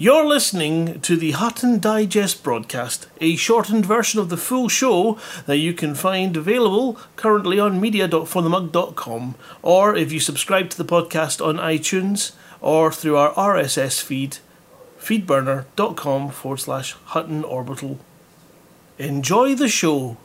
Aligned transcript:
You're 0.00 0.24
listening 0.24 1.02
to 1.02 1.14
the 1.14 1.32
Hutton 1.32 1.78
Digest 1.78 2.42
broadcast, 2.42 3.06
a 3.20 3.36
shortened 3.36 3.84
version 3.84 4.18
of 4.18 4.30
the 4.30 4.38
full 4.38 4.70
show 4.70 5.18
that 5.44 5.58
you 5.58 5.74
can 5.74 5.94
find 5.94 6.38
available 6.38 6.98
currently 7.16 7.60
on 7.60 7.82
media.forthemug.com, 7.82 9.34
or 9.60 9.94
if 9.94 10.10
you 10.10 10.18
subscribe 10.18 10.70
to 10.70 10.78
the 10.78 10.86
podcast 10.86 11.46
on 11.46 11.56
iTunes 11.56 12.32
or 12.62 12.90
through 12.90 13.18
our 13.18 13.34
RSS 13.34 14.00
feed, 14.00 14.38
feedburner.com 14.98 16.30
forward 16.30 16.60
slash 16.60 16.92
Hutton 17.04 17.44
Orbital. 17.44 17.98
Enjoy 18.96 19.54
the 19.54 19.68
show, 19.68 20.16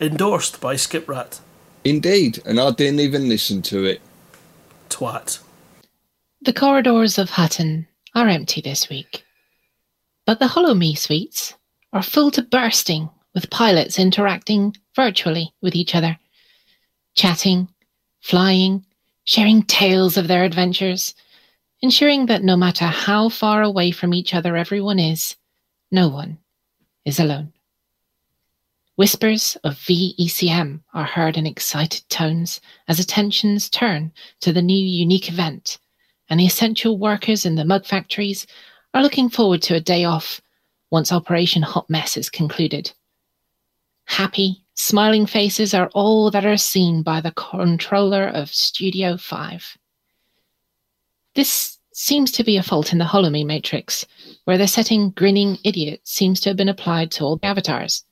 endorsed 0.00 0.60
by 0.60 0.74
Skiprat. 0.74 1.38
Indeed, 1.84 2.42
and 2.44 2.58
I 2.58 2.72
didn't 2.72 2.98
even 2.98 3.28
listen 3.28 3.62
to 3.62 3.84
it. 3.84 4.00
Twat. 4.90 5.38
The 6.40 6.52
corridors 6.52 7.18
of 7.18 7.30
Hutton 7.30 7.86
are 8.14 8.28
empty 8.28 8.60
this 8.60 8.88
week. 8.88 9.24
But 10.26 10.38
the 10.38 10.46
HoloMe 10.46 10.96
suites 10.96 11.54
are 11.92 12.02
full 12.02 12.30
to 12.32 12.42
bursting 12.42 13.10
with 13.34 13.50
pilots 13.50 13.98
interacting 13.98 14.76
virtually 14.94 15.52
with 15.60 15.74
each 15.74 15.94
other, 15.94 16.18
chatting, 17.14 17.68
flying, 18.20 18.84
sharing 19.24 19.62
tales 19.62 20.16
of 20.16 20.28
their 20.28 20.44
adventures, 20.44 21.14
ensuring 21.80 22.26
that 22.26 22.44
no 22.44 22.56
matter 22.56 22.86
how 22.86 23.28
far 23.28 23.62
away 23.62 23.90
from 23.90 24.14
each 24.14 24.34
other 24.34 24.56
everyone 24.56 24.98
is, 24.98 25.36
no 25.90 26.08
one 26.08 26.38
is 27.04 27.18
alone. 27.18 27.52
Whispers 28.96 29.56
of 29.64 29.74
VECM 29.78 30.80
are 30.92 31.04
heard 31.04 31.36
in 31.36 31.46
excited 31.46 32.02
tones 32.08 32.60
as 32.88 33.00
attentions 33.00 33.70
turn 33.70 34.12
to 34.40 34.52
the 34.52 34.62
new 34.62 34.78
unique 34.78 35.28
event 35.28 35.78
and 36.32 36.40
the 36.40 36.46
essential 36.46 36.96
workers 36.96 37.44
in 37.44 37.56
the 37.56 37.64
mug 37.64 37.84
factories 37.84 38.46
are 38.94 39.02
looking 39.02 39.28
forward 39.28 39.60
to 39.60 39.74
a 39.74 39.80
day 39.80 40.04
off 40.04 40.40
once 40.90 41.12
Operation 41.12 41.60
Hot 41.60 41.90
Mess 41.90 42.16
is 42.16 42.30
concluded. 42.30 42.90
Happy, 44.06 44.64
smiling 44.72 45.26
faces 45.26 45.74
are 45.74 45.90
all 45.92 46.30
that 46.30 46.46
are 46.46 46.56
seen 46.56 47.02
by 47.02 47.20
the 47.20 47.32
controller 47.32 48.26
of 48.26 48.48
Studio 48.48 49.18
5. 49.18 49.76
This 51.34 51.78
seems 51.92 52.32
to 52.32 52.44
be 52.44 52.56
a 52.56 52.62
fault 52.62 52.92
in 52.92 52.98
the 52.98 53.04
HoloMe 53.04 53.44
matrix, 53.44 54.06
where 54.44 54.56
the 54.56 54.66
setting 54.66 55.10
grinning 55.10 55.58
idiot 55.64 56.00
seems 56.04 56.40
to 56.40 56.48
have 56.48 56.56
been 56.56 56.70
applied 56.70 57.10
to 57.10 57.24
all 57.24 57.36
the 57.36 57.44
avatars. 57.44 58.06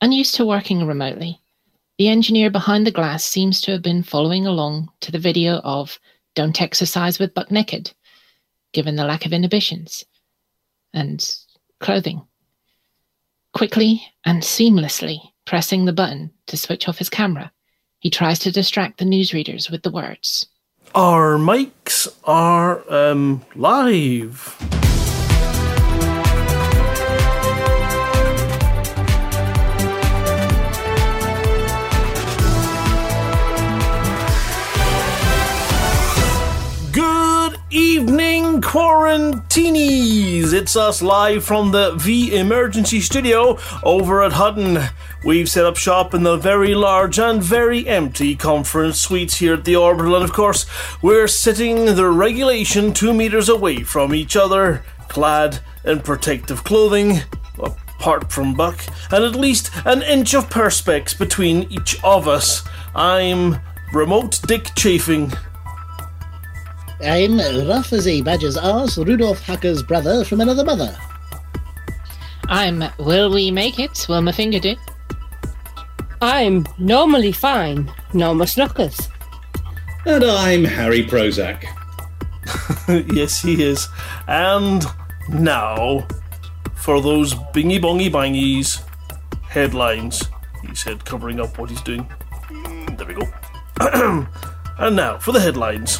Unused 0.00 0.34
to 0.34 0.44
working 0.44 0.84
remotely, 0.84 1.40
the 1.96 2.08
engineer 2.08 2.50
behind 2.50 2.88
the 2.88 2.90
glass 2.90 3.22
seems 3.22 3.60
to 3.60 3.70
have 3.70 3.82
been 3.82 4.02
following 4.02 4.48
along 4.48 4.90
to 4.98 5.12
the 5.12 5.18
video 5.20 5.58
of 5.58 6.00
don't 6.40 6.62
exercise 6.62 7.18
with 7.18 7.34
buck 7.34 7.50
naked, 7.50 7.92
given 8.72 8.96
the 8.96 9.04
lack 9.04 9.26
of 9.26 9.32
inhibitions 9.34 10.06
and 10.94 11.36
clothing. 11.80 12.22
Quickly 13.52 14.02
and 14.24 14.42
seamlessly 14.42 15.18
pressing 15.44 15.84
the 15.84 15.92
button 15.92 16.30
to 16.46 16.56
switch 16.56 16.88
off 16.88 16.96
his 16.96 17.10
camera, 17.10 17.52
he 17.98 18.08
tries 18.08 18.38
to 18.38 18.50
distract 18.50 18.96
the 18.96 19.04
newsreaders 19.04 19.70
with 19.70 19.82
the 19.82 19.90
words 19.90 20.46
Our 20.94 21.36
mics 21.36 22.08
are 22.24 22.90
um, 22.90 23.44
live. 23.54 24.79
Quarantinis! 38.70 40.52
It's 40.52 40.76
us 40.76 41.02
live 41.02 41.42
from 41.42 41.72
the 41.72 41.94
V 41.96 42.36
Emergency 42.36 43.00
Studio 43.00 43.58
over 43.82 44.22
at 44.22 44.34
Hutton. 44.34 44.78
We've 45.24 45.50
set 45.50 45.64
up 45.64 45.76
shop 45.76 46.14
in 46.14 46.22
the 46.22 46.36
very 46.36 46.76
large 46.76 47.18
and 47.18 47.42
very 47.42 47.88
empty 47.88 48.36
conference 48.36 49.00
suites 49.00 49.38
here 49.38 49.54
at 49.54 49.64
the 49.64 49.74
Orbital, 49.74 50.14
and 50.14 50.22
of 50.22 50.32
course, 50.32 50.66
we're 51.02 51.26
sitting 51.26 51.96
the 51.96 52.08
regulation 52.08 52.92
two 52.92 53.12
meters 53.12 53.48
away 53.48 53.82
from 53.82 54.14
each 54.14 54.36
other, 54.36 54.84
clad 55.08 55.58
in 55.84 55.98
protective 55.98 56.62
clothing, 56.62 57.22
apart 57.58 58.30
from 58.30 58.54
Buck, 58.54 58.84
and 59.10 59.24
at 59.24 59.34
least 59.34 59.72
an 59.84 60.00
inch 60.02 60.32
of 60.32 60.48
perspex 60.48 61.18
between 61.18 61.64
each 61.72 61.98
of 62.04 62.28
us. 62.28 62.62
I'm 62.94 63.56
Remote 63.92 64.40
Dick 64.46 64.76
Chafing. 64.76 65.32
I'm 67.02 67.38
rough 67.66 67.92
as 67.92 68.06
a 68.06 68.20
badger's 68.20 68.56
arse, 68.56 68.98
Rudolph 68.98 69.40
Hacker's 69.40 69.82
brother 69.82 70.24
from 70.24 70.40
another 70.40 70.64
mother. 70.64 70.96
I'm 72.48 72.84
Will 72.98 73.32
We 73.32 73.50
Make 73.50 73.78
It, 73.78 74.06
Wilma 74.08 74.32
Fingerdick. 74.32 74.78
I'm 76.20 76.66
normally 76.78 77.32
fine, 77.32 77.90
Norma 78.12 78.44
Snookers. 78.44 79.08
And 80.04 80.24
I'm 80.24 80.64
Harry 80.64 81.02
Prozac. 81.04 81.64
yes, 83.14 83.40
he 83.40 83.62
is. 83.62 83.88
And 84.28 84.84
now, 85.30 86.06
for 86.74 87.00
those 87.00 87.34
bingy 87.34 87.80
bongy 87.80 88.10
bangies 88.10 88.82
headlines, 89.42 90.28
he 90.68 90.74
said, 90.74 91.04
covering 91.04 91.40
up 91.40 91.56
what 91.58 91.70
he's 91.70 91.80
doing. 91.82 92.06
Mm, 92.48 92.98
There 92.98 93.06
we 93.06 93.14
go. 93.14 94.26
and 94.78 94.96
now, 94.96 95.18
for 95.18 95.32
the 95.32 95.40
headlines. 95.40 95.98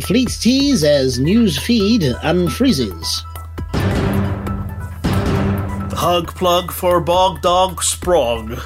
Fleet 0.00 0.28
tease 0.40 0.84
as 0.84 1.18
news 1.18 1.58
feed 1.58 2.02
unfreezes. 2.02 3.22
Hug 5.92 6.34
plug 6.34 6.72
for 6.72 7.00
Bog 7.00 7.42
Dog 7.42 7.80
Sprog. 7.80 8.62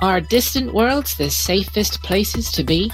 Are 0.00 0.20
distant 0.20 0.72
worlds 0.72 1.16
the 1.16 1.30
safest 1.30 2.02
places 2.02 2.50
to 2.52 2.64
be? 2.64 2.90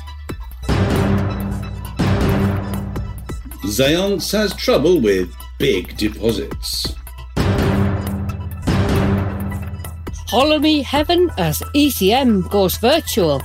Zaonce 3.65 4.33
has 4.33 4.55
trouble 4.55 5.01
with 5.01 5.33
big 5.59 5.97
deposits. 5.97 6.95
Follow 10.29 10.59
me 10.59 10.83
heaven 10.83 11.31
as 11.39 11.61
ECM 11.75 12.51
goes 12.51 12.77
virtual. 12.79 13.41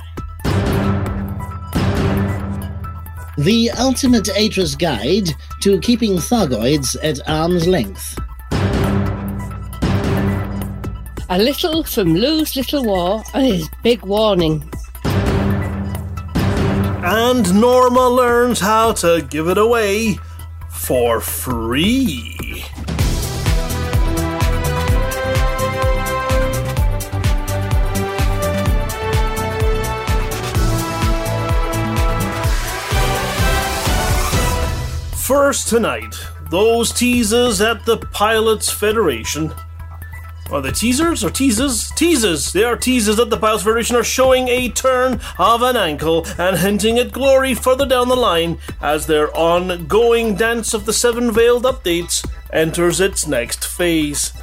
The 3.39 3.71
ultimate 3.71 4.25
Atris 4.25 4.77
guide 4.77 5.29
to 5.61 5.79
keeping 5.79 6.17
Thargoids 6.17 6.97
at 7.01 7.25
arm's 7.25 7.65
length. 7.65 8.19
A 11.29 11.37
little 11.39 11.85
from 11.85 12.15
Lou's 12.15 12.57
little 12.57 12.83
war 12.83 13.23
and 13.33 13.45
his 13.45 13.69
big 13.81 14.01
warning. 14.01 14.69
And 17.01 17.61
Norma 17.61 18.09
learns 18.09 18.59
how 18.59 18.91
to 18.95 19.25
give 19.29 19.47
it 19.47 19.57
away 19.57 20.19
for 20.69 21.21
free. 21.21 22.38
First 35.29 35.67
tonight, 35.67 36.15
those 36.49 36.91
teasers 36.91 37.61
at 37.61 37.85
the 37.85 37.97
Pilots 37.97 38.71
Federation. 38.71 39.53
Are 40.51 40.59
they 40.59 40.71
teasers 40.71 41.23
or 41.23 41.29
teases? 41.29 41.91
Teases! 41.91 42.51
They 42.51 42.63
are 42.63 42.75
teases 42.75 43.19
at 43.19 43.29
the 43.29 43.37
Pilots 43.37 43.61
Federation 43.61 43.95
are 43.95 44.03
showing 44.03 44.47
a 44.47 44.69
turn 44.69 45.21
of 45.37 45.61
an 45.61 45.77
ankle 45.77 46.25
and 46.39 46.57
hinting 46.57 46.97
at 46.97 47.11
glory 47.11 47.53
further 47.53 47.85
down 47.85 48.07
the 48.07 48.15
line 48.15 48.57
as 48.81 49.05
their 49.05 49.31
ongoing 49.37 50.33
Dance 50.33 50.73
of 50.73 50.87
the 50.87 50.93
Seven 50.93 51.31
Veiled 51.31 51.63
updates 51.63 52.27
enters 52.51 52.99
its 52.99 53.27
next 53.27 53.63
phase. 53.63 54.33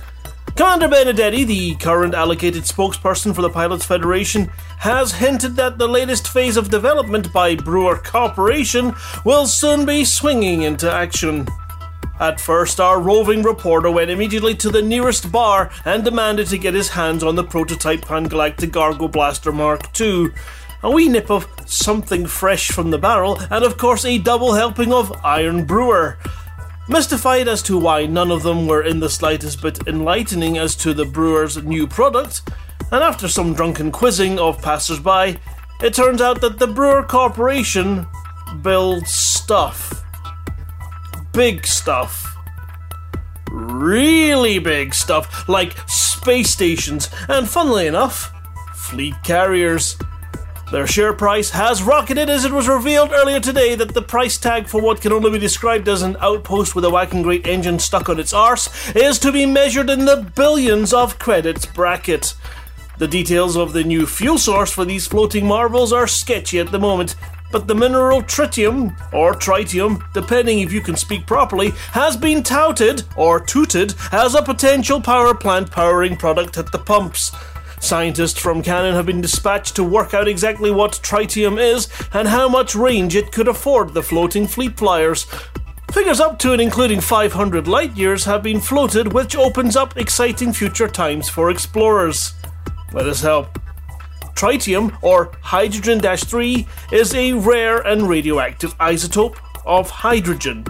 Commander 0.56 0.88
Benedetti, 0.88 1.44
the 1.44 1.74
current 1.74 2.14
allocated 2.14 2.62
spokesperson 2.62 3.34
for 3.34 3.42
the 3.42 3.50
Pilots 3.50 3.84
Federation, 3.84 4.50
has 4.78 5.12
hinted 5.12 5.54
that 5.56 5.76
the 5.76 5.86
latest 5.86 6.28
phase 6.28 6.56
of 6.56 6.70
development 6.70 7.30
by 7.30 7.54
Brewer 7.54 7.98
Corporation 7.98 8.94
will 9.22 9.46
soon 9.46 9.84
be 9.84 10.02
swinging 10.02 10.62
into 10.62 10.90
action. 10.90 11.46
At 12.18 12.40
first, 12.40 12.80
our 12.80 12.98
roving 12.98 13.42
reporter 13.42 13.90
went 13.90 14.10
immediately 14.10 14.54
to 14.54 14.70
the 14.70 14.80
nearest 14.80 15.30
bar 15.30 15.70
and 15.84 16.02
demanded 16.02 16.46
to 16.46 16.56
get 16.56 16.72
his 16.72 16.88
hands 16.88 17.22
on 17.22 17.34
the 17.34 17.44
prototype 17.44 18.06
Pan 18.06 18.24
Galactic 18.24 18.72
Gargle 18.72 19.08
Blaster 19.08 19.52
Mark 19.52 20.00
II. 20.00 20.28
A 20.82 20.90
wee 20.90 21.10
nip 21.10 21.30
of 21.30 21.46
something 21.66 22.24
fresh 22.24 22.68
from 22.68 22.90
the 22.90 22.98
barrel, 22.98 23.38
and 23.50 23.62
of 23.62 23.76
course, 23.76 24.06
a 24.06 24.16
double 24.16 24.54
helping 24.54 24.90
of 24.90 25.12
Iron 25.22 25.66
Brewer. 25.66 26.16
Mystified 26.88 27.48
as 27.48 27.62
to 27.64 27.76
why 27.76 28.06
none 28.06 28.30
of 28.30 28.44
them 28.44 28.66
were 28.66 28.82
in 28.82 29.00
the 29.00 29.10
slightest 29.10 29.60
bit 29.60 29.88
enlightening 29.88 30.56
as 30.56 30.76
to 30.76 30.94
the 30.94 31.04
brewer's 31.04 31.62
new 31.62 31.86
product, 31.86 32.42
and 32.92 33.02
after 33.02 33.26
some 33.26 33.54
drunken 33.54 33.90
quizzing 33.90 34.38
of 34.38 34.62
passers-by, 34.62 35.38
it 35.82 35.94
turns 35.94 36.20
out 36.20 36.40
that 36.40 36.58
the 36.58 36.66
Brewer 36.66 37.02
Corporation 37.02 38.06
builds 38.62 39.10
stuff. 39.10 40.04
Big 41.32 41.66
stuff. 41.66 42.36
Really 43.50 44.60
big 44.60 44.94
stuff, 44.94 45.48
like 45.48 45.76
space 45.88 46.50
stations, 46.50 47.10
and 47.28 47.48
funnily 47.48 47.88
enough, 47.88 48.32
fleet 48.74 49.14
carriers. 49.24 49.96
Their 50.72 50.88
share 50.88 51.12
price 51.12 51.50
has 51.50 51.84
rocketed 51.84 52.28
as 52.28 52.44
it 52.44 52.50
was 52.50 52.66
revealed 52.66 53.12
earlier 53.12 53.38
today 53.38 53.76
that 53.76 53.94
the 53.94 54.02
price 54.02 54.36
tag 54.36 54.66
for 54.66 54.82
what 54.82 55.00
can 55.00 55.12
only 55.12 55.30
be 55.30 55.38
described 55.38 55.86
as 55.86 56.02
an 56.02 56.16
outpost 56.20 56.74
with 56.74 56.84
a 56.84 56.90
whacking 56.90 57.22
great 57.22 57.46
engine 57.46 57.78
stuck 57.78 58.08
on 58.08 58.18
its 58.18 58.32
arse 58.32 58.68
is 58.96 59.20
to 59.20 59.30
be 59.30 59.46
measured 59.46 59.88
in 59.88 60.06
the 60.06 60.28
billions 60.34 60.92
of 60.92 61.20
credits 61.20 61.66
bracket. 61.66 62.34
The 62.98 63.06
details 63.06 63.56
of 63.56 63.74
the 63.74 63.84
new 63.84 64.06
fuel 64.06 64.38
source 64.38 64.72
for 64.72 64.84
these 64.84 65.06
floating 65.06 65.46
marvels 65.46 65.92
are 65.92 66.08
sketchy 66.08 66.58
at 66.58 66.72
the 66.72 66.80
moment, 66.80 67.14
but 67.52 67.68
the 67.68 67.74
mineral 67.74 68.22
tritium, 68.22 68.96
or 69.12 69.34
tritium, 69.34 70.02
depending 70.14 70.58
if 70.58 70.72
you 70.72 70.80
can 70.80 70.96
speak 70.96 71.28
properly, 71.28 71.70
has 71.92 72.16
been 72.16 72.42
touted, 72.42 73.04
or 73.16 73.38
tooted, 73.38 73.94
as 74.10 74.34
a 74.34 74.42
potential 74.42 75.00
power 75.00 75.32
plant 75.32 75.70
powering 75.70 76.16
product 76.16 76.58
at 76.58 76.72
the 76.72 76.78
pumps. 76.78 77.30
Scientists 77.80 78.38
from 78.38 78.62
Canonn 78.62 78.94
have 78.94 79.06
been 79.06 79.20
dispatched 79.20 79.76
to 79.76 79.84
work 79.84 80.14
out 80.14 80.28
exactly 80.28 80.70
what 80.70 80.92
tritium 81.02 81.60
is 81.60 81.88
and 82.12 82.28
how 82.28 82.48
much 82.48 82.74
range 82.74 83.14
it 83.14 83.32
could 83.32 83.48
afford 83.48 83.94
the 83.94 84.02
floating 84.02 84.46
fleet 84.46 84.76
flyers. 84.76 85.26
Figures 85.92 86.20
up 86.20 86.38
to 86.40 86.52
and 86.52 86.60
including 86.60 87.00
500 87.00 87.68
light 87.68 87.96
years 87.96 88.24
have 88.24 88.42
been 88.42 88.60
floated, 88.60 89.12
which 89.12 89.36
opens 89.36 89.76
up 89.76 89.96
exciting 89.96 90.52
future 90.52 90.88
times 90.88 91.28
for 91.28 91.50
explorers. 91.50 92.34
Let 92.92 93.06
us 93.06 93.22
help. 93.22 93.58
Tritium, 94.34 94.98
or 95.02 95.32
hydrogen 95.40 96.00
3, 96.00 96.66
is 96.92 97.14
a 97.14 97.32
rare 97.32 97.78
and 97.78 98.08
radioactive 98.08 98.76
isotope 98.78 99.36
of 99.64 99.88
hydrogen. 99.88 100.66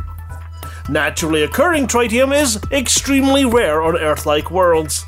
Naturally 0.89 1.43
occurring 1.43 1.89
tritium 1.89 2.33
is 2.33 2.61
extremely 2.71 3.45
rare 3.45 3.83
on 3.83 3.97
Earth 3.99 4.25
like 4.25 4.53
worlds. 4.53 5.05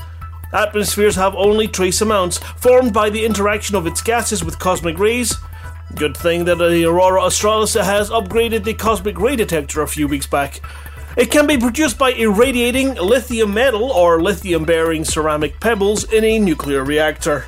Atmospheres 0.52 1.16
have 1.16 1.34
only 1.34 1.68
trace 1.68 2.00
amounts, 2.00 2.38
formed 2.38 2.92
by 2.92 3.10
the 3.10 3.24
interaction 3.24 3.76
of 3.76 3.86
its 3.86 4.00
gases 4.00 4.42
with 4.42 4.58
cosmic 4.58 4.98
rays. 4.98 5.36
Good 5.94 6.16
thing 6.16 6.44
that 6.46 6.56
the 6.56 6.84
Aurora 6.84 7.22
Australis 7.22 7.74
has 7.74 8.10
upgraded 8.10 8.64
the 8.64 8.74
cosmic 8.74 9.18
ray 9.18 9.36
detector 9.36 9.82
a 9.82 9.88
few 9.88 10.08
weeks 10.08 10.26
back. 10.26 10.60
It 11.16 11.30
can 11.30 11.46
be 11.46 11.58
produced 11.58 11.98
by 11.98 12.12
irradiating 12.12 12.94
lithium 12.94 13.52
metal 13.52 13.90
or 13.90 14.22
lithium 14.22 14.64
bearing 14.64 15.04
ceramic 15.04 15.58
pebbles 15.60 16.04
in 16.12 16.24
a 16.24 16.38
nuclear 16.38 16.84
reactor. 16.84 17.46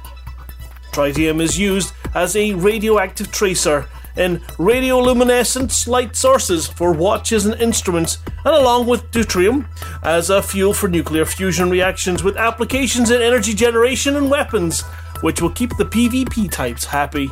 Tritium 0.93 1.41
is 1.41 1.59
used 1.59 1.95
as 2.15 2.35
a 2.35 2.55
radioactive 2.55 3.31
tracer 3.31 3.87
in 4.17 4.39
radioluminescent 4.59 5.87
light 5.87 6.17
sources 6.17 6.67
for 6.67 6.93
watches 6.93 7.47
and 7.47 7.61
instruments, 7.61 8.19
and 8.45 8.55
along 8.55 8.87
with 8.87 9.11
deuterium 9.11 9.67
as 10.03 10.31
a 10.31 10.43
fuel 10.43 10.73
for 10.73 10.89
nuclear 10.89 11.25
fusion 11.25 11.71
reactions 11.71 12.23
with 12.23 12.37
applications 12.37 13.11
in 13.11 13.23
energy 13.23 13.55
generation 13.55 14.17
and 14.17 14.31
weapons, 14.31 14.83
which 15.23 15.41
will 15.41 15.51
keep 15.51 15.77
the 15.77 15.85
PvP 15.85 16.51
types 16.51 16.85
happy. 16.85 17.31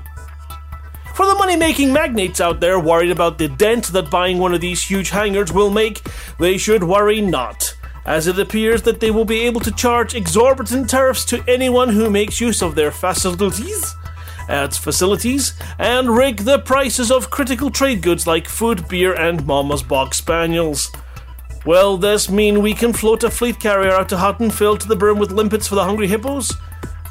For 1.15 1.27
the 1.27 1.35
money 1.35 1.57
making 1.57 1.93
magnates 1.93 2.41
out 2.41 2.61
there 2.61 2.79
worried 2.79 3.11
about 3.11 3.39
the 3.39 3.49
dent 3.49 3.87
that 3.89 4.09
buying 4.09 4.39
one 4.39 4.55
of 4.55 4.61
these 4.61 4.85
huge 4.85 5.11
hangars 5.11 5.53
will 5.53 5.71
make, 5.71 6.07
they 6.39 6.57
should 6.57 6.85
worry 6.85 7.21
not, 7.21 7.75
as 8.07 8.29
it 8.29 8.39
appears 8.39 8.83
that 8.83 9.01
they 9.01 9.11
will 9.11 9.25
be 9.25 9.41
able 9.41 9.61
to 9.63 9.73
charge 9.73 10.15
exorbitant 10.15 10.89
tariffs 10.89 11.25
to 11.25 11.43
anyone 11.49 11.89
who 11.89 12.09
makes 12.09 12.41
use 12.41 12.63
of 12.63 12.77
their 12.77 12.93
facilities, 12.93 13.97
adds 14.49 14.77
facilities, 14.77 15.55
and 15.79 16.17
rig 16.17 16.39
the 16.39 16.59
prices 16.59 17.11
of 17.11 17.31
critical 17.31 17.71
trade 17.71 18.03
goods 18.03 18.27
like 18.27 18.49
food, 18.49 18.89
beer, 18.89 19.15
and 19.15 19.47
Momus 19.47 19.83
bog 19.83 20.15
spaniels. 20.15 20.91
Will 21.67 21.97
this 21.97 22.31
mean 22.31 22.62
we 22.62 22.73
can 22.73 22.93
float 22.93 23.25
a 23.25 23.31
fleet 23.31 23.61
carrier 23.61 23.93
out 23.93 24.09
to 24.09 24.17
Hutton 24.17 24.50
filled 24.50 24.81
to 24.81 24.89
the 24.89 24.97
brim 24.97 25.19
with 25.19 25.33
limpets 25.33 25.69
for 25.69 25.75
the 25.75 25.85
hungry 25.85 26.06
hippos? 26.06 26.53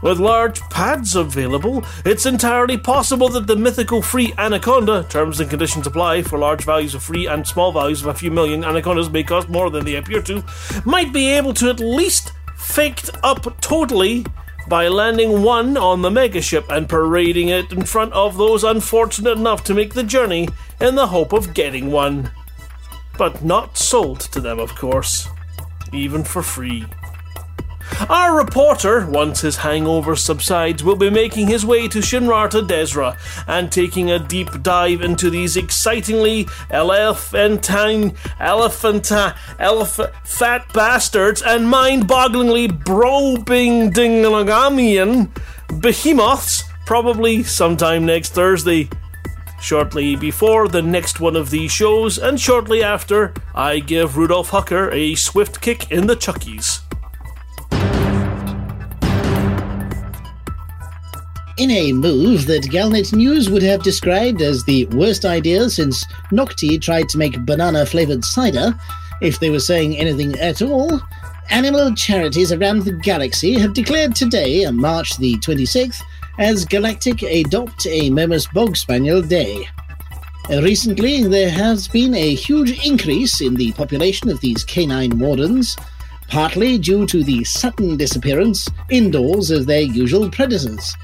With 0.01 0.19
large 0.19 0.62
pads 0.69 1.16
available, 1.16 1.84
it's 2.06 2.28
entirely 2.28 2.78
possible 2.78 3.30
that 3.30 3.48
the 3.48 3.56
mythical 3.56 4.01
free 4.01 4.33
anaconda, 4.38 5.06
terms 5.10 5.40
and 5.40 5.50
conditions 5.50 5.88
apply 5.88 6.22
for 6.22 6.38
large 6.38 6.63
values 6.63 6.94
of 6.94 7.04
free 7.04 7.28
and 7.28 7.48
small 7.48 7.72
values 7.72 8.01
of 8.01 8.07
a 8.07 8.13
few 8.13 8.30
million 8.30 8.63
anacondas 8.63 9.10
may 9.10 9.24
cost 9.24 9.50
more 9.50 9.72
than 9.72 9.86
they 9.86 9.95
appear 9.95 10.22
to, 10.22 10.44
might 10.86 11.12
be 11.12 11.30
able 11.30 11.54
to 11.56 11.69
at 11.69 11.80
least 11.80 12.33
faked 12.56 13.10
up 13.24 13.60
totally 13.60 14.25
by 14.68 14.88
landing 14.88 15.44
one 15.44 15.78
on 15.78 16.02
the 16.02 16.10
megaship 16.10 16.69
and 16.69 16.90
parading 16.90 17.50
it 17.50 17.72
in 17.72 17.84
front 17.84 18.12
of 18.14 18.38
those 18.38 18.64
unfortunate 18.64 19.38
enough 19.38 19.64
to 19.64 19.74
make 19.74 19.94
the 19.94 20.04
journey 20.04 20.50
in 20.81 20.96
the 20.96 21.08
hope 21.08 21.34
of 21.34 21.54
getting 21.54 21.92
one. 21.92 22.31
But 23.18 23.44
not 23.44 23.78
sold 23.78 24.19
to 24.19 24.42
them, 24.42 24.60
of 24.60 24.75
course, 24.75 25.28
even 25.94 26.24
for 26.24 26.42
free. 26.42 26.86
Our 28.09 28.38
reporter, 28.38 29.07
once 29.07 29.41
his 29.41 29.57
hangover 29.57 30.15
subsides, 30.15 30.83
will 30.83 30.95
be 30.95 31.09
making 31.09 31.47
his 31.47 31.65
way 31.65 31.88
to 31.88 31.99
Shinrarta 31.99 32.65
Dezhra 32.65 33.17
and 33.47 33.71
taking 33.71 34.11
a 34.11 34.19
deep 34.19 34.61
dive 34.61 35.01
into 35.01 35.29
these 35.31 35.57
excitingly 35.57 36.47
elephantine, 36.69 38.15
elephanta, 38.39 39.35
elephant, 39.59 40.11
fat 40.23 40.71
bastards 40.73 41.41
and 41.41 41.69
mind-bogglingly 41.69 42.83
brobing 42.83 43.91
dinglagamian 43.91 45.29
behemoths, 45.81 46.63
probably 46.85 47.44
sometime 47.44 48.05
next 48.05 48.29
Thursday. 48.33 48.89
Shortly 49.59 50.15
before 50.15 50.67
the 50.67 50.83
next 50.83 51.19
one 51.19 51.35
of 51.35 51.49
these 51.49 51.71
shows, 51.71 52.19
and 52.19 52.39
shortly 52.39 52.83
after, 52.83 53.33
I 53.55 53.79
give 53.79 54.15
Rudolph 54.15 54.51
Hucker 54.51 54.94
a 54.94 55.15
swift 55.15 55.59
kick 55.61 55.91
in 55.91 56.05
the 56.05 56.15
chuckies. 56.15 56.87
In 61.57 61.71
a 61.71 61.92
move 61.92 62.45
that 62.45 62.69
Galnet 62.69 63.15
News 63.15 63.50
would 63.50 63.63
have 63.63 63.81
described 63.81 64.44
as 64.44 64.63
the 64.63 64.86
worst 64.88 65.25
idea 65.25 65.71
since 65.71 66.06
Nocti 66.31 66.80
tried 66.80 67.09
to 67.09 67.18
make 67.18 67.48
banana 67.48 67.83
flavored 67.83 68.24
cider, 68.24 68.80
if 69.21 69.39
they 69.39 69.50
were 69.50 69.59
saying 69.59 69.98
anything 69.98 70.38
at 70.39 70.62
all, 70.62 71.01
animal 71.50 71.95
charities 71.95 72.51
around 72.51 72.83
the 72.83 72.92
galaxy 72.92 73.57
have 73.57 73.74
declared 73.74 74.15
today, 74.15 74.65
on 74.65 74.80
March 74.80 75.18
the 75.18 75.33
26th, 75.38 76.00
as 76.38 76.63
Galactic 76.63 77.24
Adopt 77.24 77.88
a 77.88 78.12
Momus 78.12 78.45
Bog 78.54 78.77
Spaniel 78.77 79.24
Day. 79.24 79.68
Recently, 80.51 81.23
there 81.23 81.49
has 81.49 81.87
been 81.87 82.14
a 82.14 82.35
huge 82.35 82.85
increase 82.85 83.42
in 83.42 83.56
the 83.56 83.71
population 83.71 84.30
of 84.30 84.40
these 84.42 84.64
canine 84.64 85.18
wardens, 85.18 85.76
partly 86.28 86.78
due 86.78 87.07
to 87.07 87.23
the 87.23 87.44
sudden 87.45 87.97
disappearance 87.97 88.68
indoors 88.92 89.49
of 89.49 89.66
their 89.66 89.81
usual 89.81 90.30
predators. 90.30 90.95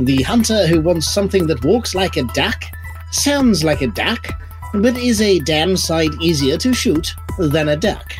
The 0.00 0.22
hunter 0.22 0.66
who 0.68 0.80
wants 0.80 1.12
something 1.12 1.48
that 1.48 1.64
walks 1.64 1.94
like 1.94 2.16
a 2.16 2.22
duck, 2.22 2.62
sounds 3.10 3.64
like 3.64 3.82
a 3.82 3.88
duck, 3.88 4.28
but 4.74 4.96
is 4.96 5.20
a 5.20 5.40
damn 5.40 5.76
sight 5.76 6.10
easier 6.20 6.56
to 6.58 6.72
shoot 6.72 7.14
than 7.38 7.68
a 7.68 7.76
duck. 7.76 8.12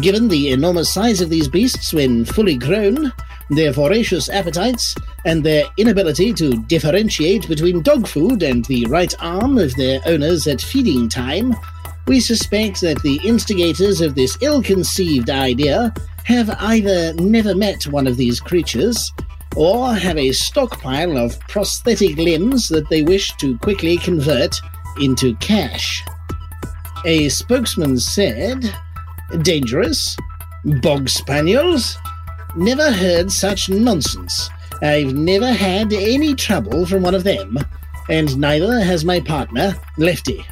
Given 0.00 0.28
the 0.28 0.50
enormous 0.50 0.92
size 0.92 1.20
of 1.20 1.28
these 1.28 1.48
beasts 1.48 1.92
when 1.92 2.24
fully 2.24 2.56
grown, 2.56 3.12
their 3.50 3.72
voracious 3.72 4.30
appetites, 4.30 4.94
and 5.26 5.44
their 5.44 5.64
inability 5.76 6.32
to 6.34 6.62
differentiate 6.64 7.48
between 7.48 7.82
dog 7.82 8.06
food 8.06 8.42
and 8.42 8.64
the 8.64 8.86
right 8.86 9.14
arm 9.20 9.58
of 9.58 9.74
their 9.74 10.00
owners 10.06 10.46
at 10.46 10.60
feeding 10.60 11.08
time, 11.08 11.54
we 12.06 12.18
suspect 12.18 12.80
that 12.80 13.02
the 13.02 13.20
instigators 13.24 14.00
of 14.00 14.14
this 14.14 14.38
ill 14.40 14.62
conceived 14.62 15.28
idea 15.28 15.92
have 16.24 16.48
either 16.60 17.12
never 17.14 17.54
met 17.54 17.86
one 17.88 18.06
of 18.06 18.16
these 18.16 18.40
creatures, 18.40 19.12
or 19.56 19.94
have 19.94 20.18
a 20.18 20.32
stockpile 20.32 21.16
of 21.16 21.38
prosthetic 21.40 22.16
limbs 22.16 22.68
that 22.68 22.88
they 22.88 23.02
wish 23.02 23.34
to 23.36 23.58
quickly 23.58 23.96
convert 23.96 24.54
into 25.00 25.34
cash. 25.36 26.04
A 27.04 27.28
spokesman 27.28 27.98
said, 27.98 28.74
Dangerous? 29.42 30.16
Bog 30.82 31.08
spaniels? 31.08 31.96
Never 32.56 32.90
heard 32.90 33.30
such 33.30 33.68
nonsense. 33.68 34.50
I've 34.82 35.14
never 35.14 35.52
had 35.52 35.92
any 35.92 36.34
trouble 36.34 36.86
from 36.86 37.02
one 37.02 37.14
of 37.14 37.24
them, 37.24 37.58
and 38.08 38.36
neither 38.38 38.80
has 38.80 39.04
my 39.04 39.20
partner, 39.20 39.74
Lefty. 39.96 40.44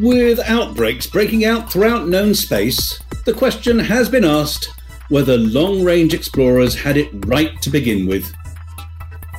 With 0.00 0.38
outbreaks 0.40 1.06
breaking 1.06 1.44
out 1.44 1.72
throughout 1.72 2.06
known 2.06 2.34
space, 2.34 3.00
the 3.24 3.34
question 3.34 3.78
has 3.78 4.08
been 4.08 4.24
asked 4.24 4.70
whether 5.08 5.36
long 5.36 5.82
range 5.82 6.14
explorers 6.14 6.74
had 6.74 6.96
it 6.96 7.08
right 7.26 7.60
to 7.62 7.70
begin 7.70 8.06
with. 8.06 8.30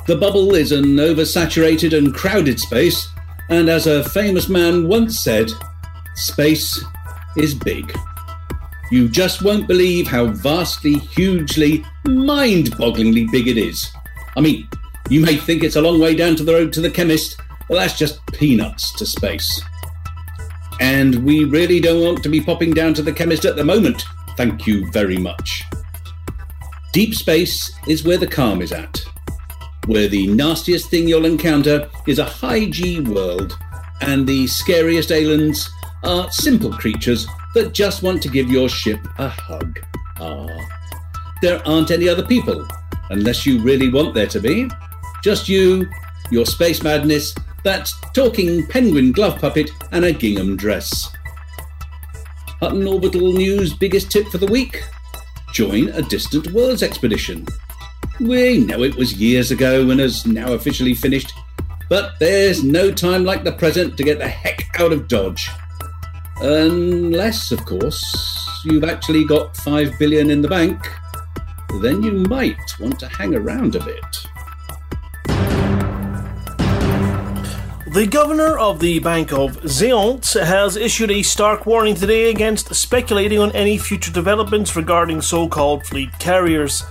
The 0.07 0.15
bubble 0.15 0.55
is 0.55 0.71
an 0.71 0.95
oversaturated 0.95 1.95
and 1.95 2.13
crowded 2.13 2.59
space, 2.59 3.07
and 3.49 3.69
as 3.69 3.85
a 3.85 4.07
famous 4.09 4.49
man 4.49 4.87
once 4.87 5.19
said, 5.19 5.51
space 6.15 6.83
is 7.37 7.53
big. 7.53 7.95
You 8.91 9.07
just 9.07 9.43
won't 9.43 9.67
believe 9.67 10.07
how 10.07 10.27
vastly, 10.27 10.95
hugely, 10.95 11.85
mind 12.05 12.71
bogglingly 12.71 13.31
big 13.31 13.47
it 13.47 13.57
is. 13.57 13.87
I 14.35 14.41
mean, 14.41 14.67
you 15.09 15.21
may 15.21 15.37
think 15.37 15.63
it's 15.63 15.75
a 15.75 15.81
long 15.81 15.99
way 15.99 16.15
down 16.15 16.35
to 16.37 16.43
the 16.43 16.53
road 16.53 16.73
to 16.73 16.81
the 16.81 16.89
chemist, 16.89 17.39
but 17.67 17.75
that's 17.75 17.97
just 17.97 18.25
peanuts 18.33 18.91
to 18.93 19.05
space. 19.05 19.61
And 20.79 21.23
we 21.23 21.43
really 21.43 21.79
don't 21.79 22.03
want 22.03 22.23
to 22.23 22.29
be 22.29 22.41
popping 22.41 22.71
down 22.71 22.95
to 22.95 23.03
the 23.03 23.13
chemist 23.13 23.45
at 23.45 23.55
the 23.55 23.63
moment. 23.63 24.03
Thank 24.39 24.65
you 24.65 24.89
very 24.91 25.17
much. 25.17 25.65
Deep 26.93 27.13
space 27.13 27.77
is 27.89 28.05
where 28.05 28.15
the 28.17 28.25
calm 28.25 28.61
is 28.61 28.71
at, 28.71 28.97
where 29.87 30.07
the 30.07 30.27
nastiest 30.27 30.89
thing 30.89 31.09
you'll 31.09 31.25
encounter 31.25 31.89
is 32.07 32.19
a 32.19 32.23
high 32.23 32.69
G 32.69 33.01
world, 33.01 33.57
and 33.99 34.25
the 34.25 34.47
scariest 34.47 35.11
aliens 35.11 35.69
are 36.05 36.31
simple 36.31 36.71
creatures 36.71 37.27
that 37.53 37.73
just 37.73 38.01
want 38.01 38.23
to 38.23 38.29
give 38.29 38.49
your 38.49 38.69
ship 38.69 39.01
a 39.17 39.27
hug. 39.27 39.77
Ah. 40.21 40.47
There 41.41 41.61
aren't 41.67 41.91
any 41.91 42.07
other 42.07 42.25
people, 42.25 42.65
unless 43.09 43.45
you 43.45 43.61
really 43.61 43.89
want 43.89 44.13
there 44.13 44.27
to 44.27 44.39
be. 44.39 44.69
Just 45.21 45.49
you, 45.49 45.85
your 46.31 46.45
space 46.45 46.81
madness, 46.81 47.35
that 47.65 47.91
talking 48.13 48.65
penguin 48.67 49.11
glove 49.11 49.41
puppet, 49.41 49.69
and 49.91 50.05
a 50.05 50.13
gingham 50.13 50.55
dress. 50.55 51.11
Hutton 52.59 52.87
Orbital 52.87 53.31
News' 53.33 53.73
biggest 53.73 54.11
tip 54.11 54.27
for 54.27 54.37
the 54.37 54.47
week 54.47 54.83
join 55.53 55.89
a 55.89 56.01
distant 56.01 56.51
worlds 56.51 56.83
expedition. 56.83 57.45
We 58.19 58.59
know 58.59 58.83
it 58.83 58.95
was 58.95 59.13
years 59.13 59.51
ago 59.51 59.89
and 59.89 59.99
has 59.99 60.25
now 60.25 60.53
officially 60.53 60.93
finished, 60.93 61.33
but 61.89 62.19
there's 62.19 62.63
no 62.63 62.91
time 62.91 63.23
like 63.23 63.43
the 63.43 63.53
present 63.53 63.97
to 63.97 64.03
get 64.03 64.19
the 64.19 64.27
heck 64.27 64.79
out 64.79 64.91
of 64.91 65.07
Dodge. 65.07 65.49
Unless, 66.41 67.51
of 67.51 67.65
course, 67.65 68.03
you've 68.65 68.83
actually 68.83 69.25
got 69.25 69.55
5 69.57 69.97
billion 69.97 70.29
in 70.29 70.41
the 70.41 70.47
bank, 70.47 70.85
then 71.81 72.03
you 72.03 72.11
might 72.11 72.57
want 72.79 72.99
to 72.99 73.07
hang 73.07 73.35
around 73.35 73.75
a 73.75 73.83
bit. 73.83 74.17
The 77.91 78.05
governor 78.05 78.55
of 78.55 78.79
the 78.79 78.99
Bank 78.99 79.33
of 79.33 79.63
Zaonce 79.63 80.45
has 80.45 80.75
issued 80.75 81.09
a 81.09 81.23
stark 81.23 81.65
warning 81.65 81.95
today 81.95 82.29
against 82.29 82.75
speculating 82.75 83.39
on 83.39 83.51
any 83.53 83.79
future 83.79 84.11
developments 84.11 84.75
regarding 84.75 85.23
so 85.23 85.47
called 85.47 85.83
fleet 85.87 86.11
carriers. 86.19 86.83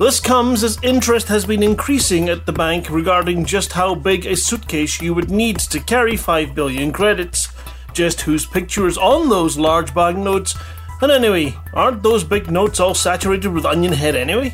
This 0.00 0.18
comes 0.18 0.64
as 0.64 0.82
interest 0.82 1.28
has 1.28 1.46
been 1.46 1.62
increasing 1.62 2.28
at 2.28 2.44
the 2.44 2.52
bank 2.52 2.90
regarding 2.90 3.44
just 3.44 3.72
how 3.72 3.94
big 3.94 4.26
a 4.26 4.34
suitcase 4.34 5.00
you 5.00 5.14
would 5.14 5.30
need 5.30 5.60
to 5.60 5.78
carry 5.78 6.16
5 6.16 6.56
billion 6.56 6.90
credits, 6.90 7.50
just 7.92 8.22
whose 8.22 8.44
picture 8.44 8.88
is 8.88 8.98
on 8.98 9.28
those 9.28 9.56
large 9.56 9.94
banknotes, 9.94 10.56
and 11.00 11.12
anyway, 11.12 11.54
aren't 11.72 12.02
those 12.02 12.24
big 12.24 12.50
notes 12.50 12.80
all 12.80 12.94
saturated 12.94 13.50
with 13.50 13.64
onion 13.64 13.92
head 13.92 14.16
anyway? 14.16 14.52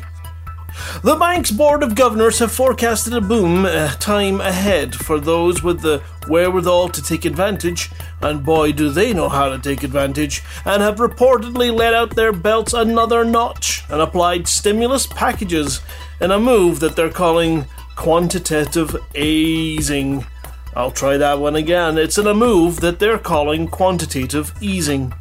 The 1.03 1.15
bank's 1.15 1.51
board 1.51 1.83
of 1.83 1.95
governors 1.95 2.39
have 2.39 2.51
forecasted 2.51 3.13
a 3.13 3.21
boom 3.21 3.65
uh, 3.65 3.89
time 3.95 4.41
ahead 4.41 4.95
for 4.95 5.19
those 5.19 5.63
with 5.63 5.81
the 5.81 6.03
wherewithal 6.27 6.89
to 6.89 7.01
take 7.01 7.25
advantage, 7.25 7.89
and 8.21 8.45
boy 8.45 8.71
do 8.71 8.89
they 8.89 9.13
know 9.13 9.29
how 9.29 9.49
to 9.49 9.59
take 9.59 9.83
advantage, 9.83 10.43
and 10.65 10.81
have 10.81 10.97
reportedly 10.97 11.73
let 11.73 11.93
out 11.93 12.15
their 12.15 12.31
belts 12.31 12.73
another 12.73 13.23
notch 13.23 13.83
and 13.89 14.01
applied 14.01 14.47
stimulus 14.47 15.07
packages 15.07 15.81
in 16.19 16.31
a 16.31 16.39
move 16.39 16.79
that 16.79 16.95
they're 16.95 17.09
calling 17.09 17.65
quantitative 17.95 18.95
easing. 19.15 20.25
I'll 20.75 20.91
try 20.91 21.17
that 21.17 21.39
one 21.39 21.55
again. 21.55 21.97
It's 21.97 22.17
in 22.17 22.27
a 22.27 22.33
move 22.33 22.79
that 22.81 22.99
they're 22.99 23.17
calling 23.17 23.67
quantitative 23.67 24.53
easing. 24.61 25.13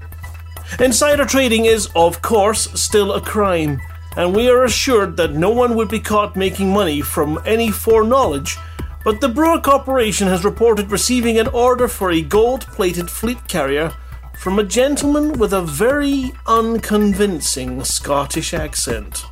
Insider 0.78 1.25
trading 1.25 1.64
is, 1.64 1.88
of 1.95 2.21
course, 2.21 2.69
still 2.81 3.12
a 3.12 3.21
crime 3.21 3.81
and 4.16 4.34
we 4.34 4.48
are 4.48 4.64
assured 4.64 5.16
that 5.16 5.34
no 5.34 5.50
one 5.50 5.74
would 5.76 5.88
be 5.88 6.00
caught 6.00 6.36
making 6.36 6.72
money 6.72 7.00
from 7.00 7.40
any 7.44 7.70
foreknowledge. 7.70 8.56
But 9.04 9.20
the 9.20 9.28
Brewer 9.28 9.60
Corporation 9.60 10.26
has 10.28 10.44
reported 10.44 10.90
receiving 10.90 11.38
an 11.38 11.48
order 11.48 11.88
for 11.88 12.10
a 12.10 12.20
gold 12.20 12.62
plated 12.62 13.10
fleet 13.10 13.46
carrier 13.48 13.92
from 14.38 14.58
a 14.58 14.64
gentleman 14.64 15.38
with 15.38 15.52
a 15.52 15.62
very 15.62 16.32
unconvincing 16.46 17.84
Scottish 17.84 18.54
accent. 18.54 19.24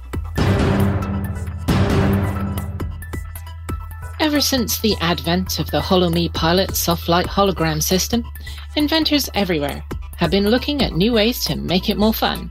Ever 4.19 4.41
since 4.41 4.81
the 4.81 4.97
advent 5.01 5.61
of 5.61 5.71
the 5.71 5.81
HoloMe 5.81 6.33
Pilot 6.33 6.75
soft 6.75 7.09
light 7.09 7.27
hologram 7.27 7.83
system, 7.83 8.25
inventors 8.75 9.31
everywhere 9.35 9.85
have 10.17 10.31
been 10.31 10.49
looking 10.49 10.83
at 10.83 10.95
new 10.95 11.13
ways 11.13 11.45
to 11.45 11.55
make 11.55 11.89
it 11.89 11.97
more 11.97 12.15
fun. 12.15 12.51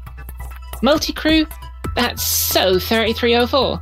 Multi 0.82 1.12
crew 1.12 1.46
that's 1.96 2.26
so 2.26 2.80
3304. 2.80 3.82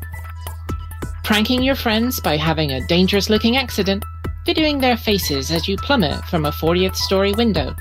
Pranking 1.23 1.63
your 1.63 1.75
friends 1.75 2.19
by 2.19 2.37
having 2.37 2.71
a 2.71 2.85
dangerous 2.87 3.29
looking 3.29 3.55
accident, 3.55 4.03
videoing 4.45 4.81
their 4.81 4.97
faces 4.97 5.51
as 5.51 5.67
you 5.67 5.77
plummet 5.77 6.23
from 6.25 6.45
a 6.45 6.51
40th 6.51 6.95
story 6.95 7.31
window, 7.31 7.75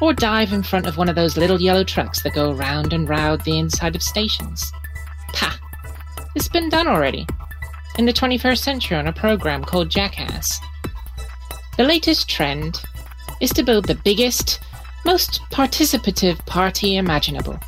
or 0.00 0.12
dive 0.12 0.52
in 0.52 0.62
front 0.62 0.86
of 0.86 0.96
one 0.96 1.08
of 1.08 1.14
those 1.14 1.36
little 1.36 1.60
yellow 1.60 1.84
trucks 1.84 2.22
that 2.22 2.34
go 2.34 2.52
round 2.52 2.92
and 2.92 3.08
round 3.08 3.42
the 3.42 3.58
inside 3.58 3.94
of 3.94 4.02
stations. 4.02 4.72
Pah! 5.32 5.56
It's 6.34 6.48
been 6.48 6.68
done 6.68 6.88
already. 6.88 7.26
In 7.98 8.06
the 8.06 8.12
21st 8.12 8.58
century 8.58 8.96
on 8.96 9.06
a 9.06 9.12
program 9.12 9.64
called 9.64 9.90
Jackass. 9.90 10.60
The 11.76 11.84
latest 11.84 12.28
trend 12.28 12.80
is 13.40 13.50
to 13.50 13.62
build 13.62 13.86
the 13.86 13.94
biggest, 13.94 14.60
most 15.04 15.40
participative 15.50 16.44
party 16.46 16.96
imaginable 16.96 17.58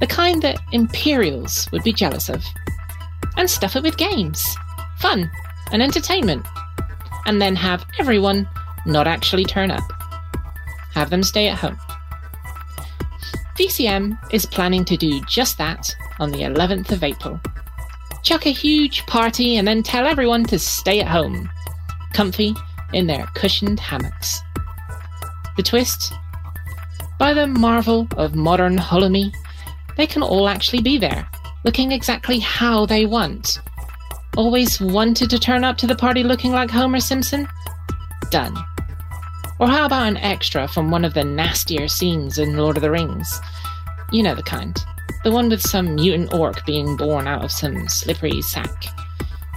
the 0.00 0.06
kind 0.06 0.42
that 0.42 0.60
Imperials 0.72 1.68
would 1.72 1.82
be 1.82 1.92
jealous 1.92 2.28
of. 2.28 2.44
And 3.36 3.48
stuff 3.48 3.76
it 3.76 3.82
with 3.82 3.96
games, 3.96 4.44
fun, 4.98 5.30
and 5.72 5.82
entertainment. 5.82 6.46
And 7.26 7.40
then 7.40 7.56
have 7.56 7.84
everyone 7.98 8.48
not 8.86 9.06
actually 9.06 9.44
turn 9.44 9.70
up. 9.70 9.84
Have 10.94 11.10
them 11.10 11.22
stay 11.22 11.48
at 11.48 11.58
home. 11.58 11.78
VCM 13.58 14.16
is 14.32 14.46
planning 14.46 14.84
to 14.84 14.96
do 14.96 15.20
just 15.22 15.58
that 15.58 15.94
on 16.20 16.30
the 16.30 16.42
11th 16.42 16.92
of 16.92 17.02
April. 17.02 17.40
Chuck 18.22 18.46
a 18.46 18.50
huge 18.50 19.04
party 19.06 19.56
and 19.56 19.66
then 19.66 19.82
tell 19.82 20.06
everyone 20.06 20.44
to 20.44 20.58
stay 20.58 21.00
at 21.00 21.08
home, 21.08 21.48
comfy 22.12 22.54
in 22.92 23.06
their 23.06 23.26
cushioned 23.34 23.80
hammocks. 23.80 24.40
The 25.56 25.62
twist? 25.62 26.12
By 27.18 27.34
the 27.34 27.48
marvel 27.48 28.06
of 28.16 28.36
modern 28.36 28.76
HoloMe, 28.76 29.32
they 29.98 30.06
can 30.06 30.22
all 30.22 30.48
actually 30.48 30.80
be 30.80 30.96
there, 30.96 31.28
looking 31.64 31.92
exactly 31.92 32.38
how 32.38 32.86
they 32.86 33.04
want. 33.04 33.58
Always 34.36 34.80
wanted 34.80 35.28
to 35.28 35.38
turn 35.38 35.64
up 35.64 35.76
to 35.78 35.86
the 35.86 35.96
party 35.96 36.22
looking 36.22 36.52
like 36.52 36.70
Homer 36.70 37.00
Simpson? 37.00 37.46
Done. 38.30 38.56
Or 39.58 39.66
how 39.66 39.84
about 39.84 40.06
an 40.06 40.16
extra 40.18 40.68
from 40.68 40.92
one 40.92 41.04
of 41.04 41.14
the 41.14 41.24
nastier 41.24 41.88
scenes 41.88 42.38
in 42.38 42.56
Lord 42.56 42.76
of 42.76 42.82
the 42.82 42.90
Rings? 42.92 43.40
You 44.12 44.22
know 44.22 44.36
the 44.36 44.42
kind. 44.42 44.78
The 45.24 45.32
one 45.32 45.48
with 45.48 45.60
some 45.60 45.96
mutant 45.96 46.32
orc 46.32 46.64
being 46.64 46.96
born 46.96 47.26
out 47.26 47.44
of 47.44 47.50
some 47.50 47.88
slippery 47.88 48.40
sack. 48.40 48.84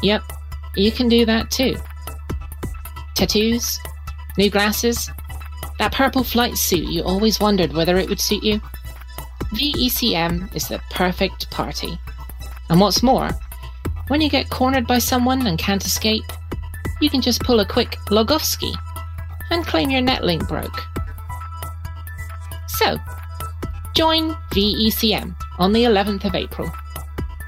Yep, 0.02 0.24
you 0.76 0.92
can 0.92 1.08
do 1.08 1.24
that 1.26 1.52
too. 1.52 1.76
Tattoos? 3.14 3.80
New 4.40 4.50
glasses? 4.50 5.12
That 5.78 5.94
purple 5.94 6.24
flight 6.24 6.58
suit 6.58 6.90
you 6.90 7.04
always 7.04 7.40
wondered 7.40 7.74
whether 7.74 7.98
it 7.98 8.10
would 8.10 8.20
suit 8.20 8.44
you? 8.44 8.60
VECM 9.54 10.56
is 10.56 10.68
the 10.68 10.82
perfect 10.90 11.50
party. 11.52 12.00
And 12.70 12.80
what's 12.80 13.04
more, 13.04 13.30
when 14.08 14.22
you 14.22 14.30
get 14.30 14.50
cornered 14.50 14.88
by 14.88 15.00
someone 15.00 15.46
and 15.46 15.58
can't 15.58 15.86
escape, 15.86 16.24
you 17.02 17.10
can 17.10 17.22
just 17.22 17.44
pull 17.44 17.60
a 17.60 17.66
quick 17.66 17.98
Logovsky 18.10 18.74
and 19.50 19.66
claim 19.66 19.90
your 19.90 20.02
netlink 20.02 20.48
broke. 20.48 20.82
So, 22.68 22.98
join 23.94 24.34
VECM 24.54 25.36
on 25.60 25.74
the 25.74 25.84
11th 25.84 26.26
of 26.26 26.36
April. 26.36 26.72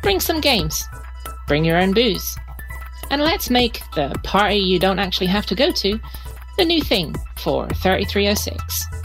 Bring 0.01 0.19
some 0.19 0.41
games, 0.41 0.83
bring 1.47 1.63
your 1.63 1.77
own 1.77 1.93
booze, 1.93 2.37
and 3.09 3.21
let's 3.21 3.49
make 3.49 3.81
the 3.95 4.13
party 4.23 4.57
you 4.57 4.79
don't 4.79 4.99
actually 4.99 5.27
have 5.27 5.45
to 5.45 5.55
go 5.55 5.71
to 5.71 5.99
the 6.57 6.65
new 6.65 6.81
thing 6.81 7.15
for 7.37 7.67
3306. 7.69 9.02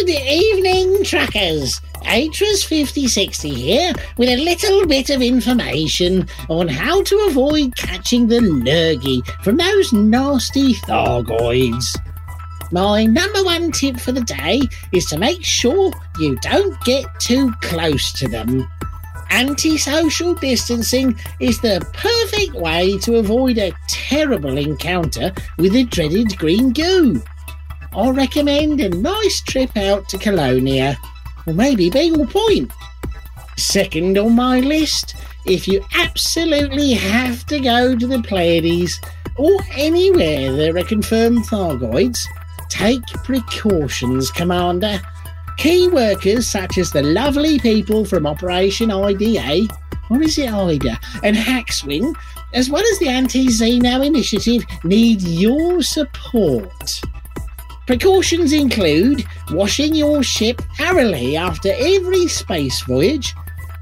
Good 0.00 0.08
evening, 0.08 1.04
truckers. 1.04 1.78
Atras 2.06 2.64
5060 2.64 3.50
here 3.50 3.92
with 4.16 4.30
a 4.30 4.42
little 4.42 4.86
bit 4.86 5.10
of 5.10 5.20
information 5.20 6.26
on 6.48 6.68
how 6.68 7.02
to 7.02 7.26
avoid 7.28 7.76
catching 7.76 8.26
the 8.26 8.40
lurgy 8.40 9.20
from 9.44 9.58
those 9.58 9.92
nasty 9.92 10.72
Thargoids. 10.72 11.84
My 12.72 13.04
number 13.04 13.44
one 13.44 13.72
tip 13.72 14.00
for 14.00 14.12
the 14.12 14.22
day 14.22 14.62
is 14.90 15.04
to 15.10 15.18
make 15.18 15.44
sure 15.44 15.92
you 16.18 16.34
don't 16.36 16.80
get 16.84 17.04
too 17.20 17.52
close 17.60 18.10
to 18.14 18.26
them. 18.26 18.66
Anti-social 19.28 20.32
distancing 20.34 21.14
is 21.40 21.60
the 21.60 21.86
perfect 21.92 22.54
way 22.54 22.96
to 23.00 23.16
avoid 23.16 23.58
a 23.58 23.74
terrible 23.86 24.56
encounter 24.56 25.30
with 25.58 25.74
the 25.74 25.84
dreaded 25.84 26.38
green 26.38 26.72
goo. 26.72 27.22
I 27.96 28.10
recommend 28.10 28.80
a 28.80 28.88
nice 28.88 29.40
trip 29.40 29.76
out 29.76 30.08
to 30.10 30.18
Colonia, 30.18 30.96
or 31.46 31.54
maybe 31.54 31.90
Beagle 31.90 32.26
Point. 32.26 32.70
Second 33.56 34.16
on 34.16 34.36
my 34.36 34.60
list, 34.60 35.16
if 35.44 35.66
you 35.66 35.84
absolutely 35.94 36.92
have 36.92 37.44
to 37.46 37.58
go 37.58 37.96
to 37.96 38.06
the 38.06 38.22
Pleiades 38.22 39.00
or 39.36 39.58
anywhere 39.72 40.52
there 40.52 40.76
are 40.76 40.84
confirmed 40.84 41.44
Thargoids, 41.46 42.18
take 42.68 43.04
precautions, 43.24 44.30
Commander. 44.30 45.00
Key 45.58 45.88
workers 45.88 46.46
such 46.46 46.78
as 46.78 46.92
the 46.92 47.02
lovely 47.02 47.58
people 47.58 48.04
from 48.04 48.26
Operation 48.26 48.92
IDA, 48.92 49.66
or 50.10 50.22
is 50.22 50.38
it 50.38 50.52
IDA, 50.52 50.98
and 51.24 51.36
Hackswing, 51.36 52.14
as 52.54 52.70
well 52.70 52.84
as 52.92 52.98
the 53.00 53.08
Anti 53.08 53.46
Xeno 53.48 54.06
Initiative, 54.06 54.64
need 54.84 55.22
your 55.22 55.82
support. 55.82 57.00
Precautions 57.90 58.52
include 58.52 59.24
washing 59.50 59.96
your 59.96 60.22
ship 60.22 60.62
thoroughly 60.76 61.36
after 61.36 61.72
every 61.76 62.28
space 62.28 62.80
voyage, 62.82 63.34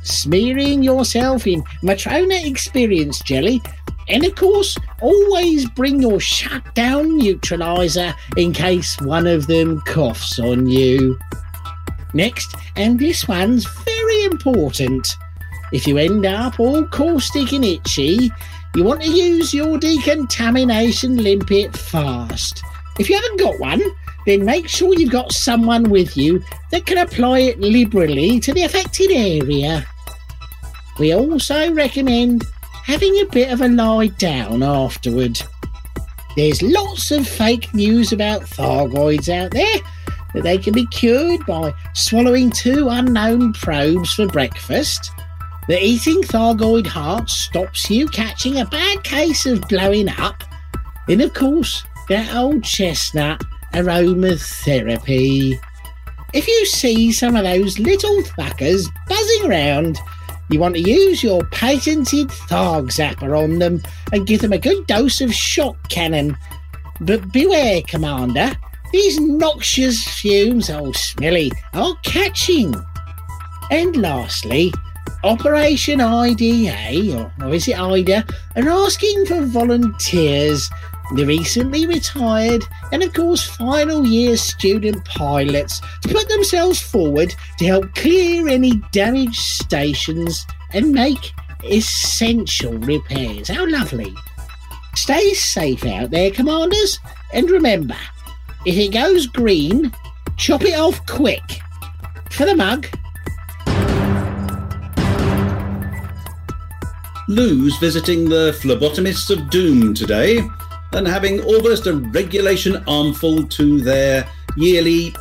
smearing 0.02 0.82
yourself 0.82 1.46
in 1.46 1.62
Motrona 1.82 2.36
Experience 2.36 3.20
jelly, 3.20 3.60
and 4.08 4.24
of 4.24 4.34
course, 4.34 4.78
always 5.02 5.68
bring 5.68 6.00
your 6.00 6.18
shutdown 6.20 7.18
neutralizer 7.18 8.14
in 8.38 8.54
case 8.54 8.98
one 9.02 9.26
of 9.26 9.46
them 9.46 9.82
coughs 9.82 10.38
on 10.38 10.66
you. 10.66 11.18
Next, 12.14 12.54
and 12.76 12.98
this 12.98 13.28
one's 13.28 13.66
very 13.84 14.24
important. 14.24 15.06
If 15.70 15.86
you 15.86 15.98
end 15.98 16.24
up 16.24 16.58
all 16.58 16.82
caustic 16.86 17.52
and 17.52 17.62
itchy, 17.62 18.30
you 18.74 18.84
want 18.84 19.02
to 19.02 19.10
use 19.10 19.52
your 19.52 19.76
decontamination 19.76 21.18
limpet 21.18 21.76
fast. 21.76 22.64
If 22.98 23.08
you 23.08 23.16
haven't 23.16 23.40
got 23.40 23.60
one, 23.60 23.82
then 24.26 24.44
make 24.44 24.68
sure 24.68 24.92
you've 24.94 25.10
got 25.10 25.32
someone 25.32 25.84
with 25.84 26.16
you 26.16 26.42
that 26.70 26.86
can 26.86 26.98
apply 26.98 27.40
it 27.40 27.60
liberally 27.60 28.40
to 28.40 28.52
the 28.52 28.64
affected 28.64 29.10
area. 29.10 29.86
We 30.98 31.14
also 31.14 31.72
recommend 31.72 32.44
having 32.84 33.14
a 33.20 33.26
bit 33.26 33.52
of 33.52 33.60
a 33.60 33.68
lie 33.68 34.08
down 34.08 34.62
afterward. 34.62 35.40
There's 36.36 36.60
lots 36.62 37.10
of 37.10 37.26
fake 37.26 37.72
news 37.72 38.12
about 38.12 38.42
Thargoids 38.42 39.28
out 39.28 39.52
there 39.52 39.80
that 40.34 40.42
they 40.42 40.58
can 40.58 40.74
be 40.74 40.86
cured 40.86 41.44
by 41.46 41.72
swallowing 41.94 42.50
two 42.50 42.88
unknown 42.88 43.52
probes 43.52 44.12
for 44.14 44.26
breakfast. 44.26 45.10
That 45.68 45.82
eating 45.82 46.22
Thargoid 46.22 46.86
hearts 46.86 47.34
stops 47.34 47.90
you 47.90 48.08
catching 48.08 48.58
a 48.58 48.66
bad 48.66 49.04
case 49.04 49.46
of 49.46 49.66
blowing 49.68 50.08
up. 50.08 50.42
And 51.08 51.20
of 51.20 51.34
course, 51.34 51.84
that 52.08 52.34
old 52.34 52.64
chestnut 52.64 53.42
aromatherapy. 53.74 55.58
If 56.32 56.46
you 56.46 56.66
see 56.66 57.12
some 57.12 57.36
of 57.36 57.44
those 57.44 57.78
little 57.78 58.22
fuckers 58.22 58.86
buzzing 59.08 59.50
around, 59.50 59.98
you 60.50 60.58
want 60.58 60.74
to 60.76 60.80
use 60.80 61.22
your 61.22 61.44
patented 61.46 62.28
Tharg 62.28 62.88
Zapper 62.88 63.38
on 63.38 63.58
them 63.58 63.82
and 64.12 64.26
give 64.26 64.40
them 64.40 64.52
a 64.52 64.58
good 64.58 64.86
dose 64.86 65.20
of 65.20 65.32
shock 65.32 65.76
cannon. 65.88 66.36
But 67.00 67.32
beware, 67.32 67.82
Commander, 67.82 68.52
these 68.92 69.20
noxious 69.20 70.02
fumes, 70.20 70.70
oh 70.70 70.92
smelly, 70.92 71.52
are 71.74 71.94
catching. 72.02 72.74
And 73.70 73.96
lastly, 73.96 74.72
Operation 75.24 76.00
IDA, 76.00 77.18
or, 77.18 77.32
or 77.44 77.54
is 77.54 77.68
it 77.68 77.78
IDA, 77.78 78.24
are 78.56 78.68
asking 78.68 79.26
for 79.26 79.44
volunteers 79.44 80.70
the 81.14 81.24
recently 81.24 81.86
retired 81.86 82.64
and, 82.92 83.02
of 83.02 83.12
course, 83.14 83.42
final 83.42 84.06
year 84.06 84.36
student 84.36 85.04
pilots 85.04 85.80
to 86.02 86.08
put 86.08 86.28
themselves 86.28 86.80
forward 86.80 87.34
to 87.58 87.66
help 87.66 87.94
clear 87.94 88.48
any 88.48 88.76
damaged 88.92 89.40
stations 89.40 90.46
and 90.72 90.92
make 90.92 91.32
essential 91.64 92.72
repairs. 92.78 93.48
How 93.48 93.66
lovely! 93.68 94.14
Stay 94.94 95.32
safe 95.32 95.86
out 95.86 96.10
there, 96.10 96.30
commanders, 96.30 96.98
and 97.32 97.50
remember 97.50 97.96
if 98.66 98.76
it 98.76 98.92
goes 98.92 99.26
green, 99.26 99.92
chop 100.36 100.62
it 100.62 100.78
off 100.78 101.04
quick. 101.06 101.60
For 102.30 102.44
the 102.44 102.54
mug. 102.54 102.86
Lou's 107.28 107.76
visiting 107.78 108.28
the 108.28 108.58
phlebotomists 108.60 109.30
of 109.30 109.50
doom 109.50 109.94
today 109.94 110.40
and 110.92 111.06
having 111.06 111.42
almost 111.42 111.86
a 111.86 111.94
regulation 111.94 112.82
armful 112.86 113.44
to 113.44 113.80
their 113.80 114.28
yearly 114.56 115.14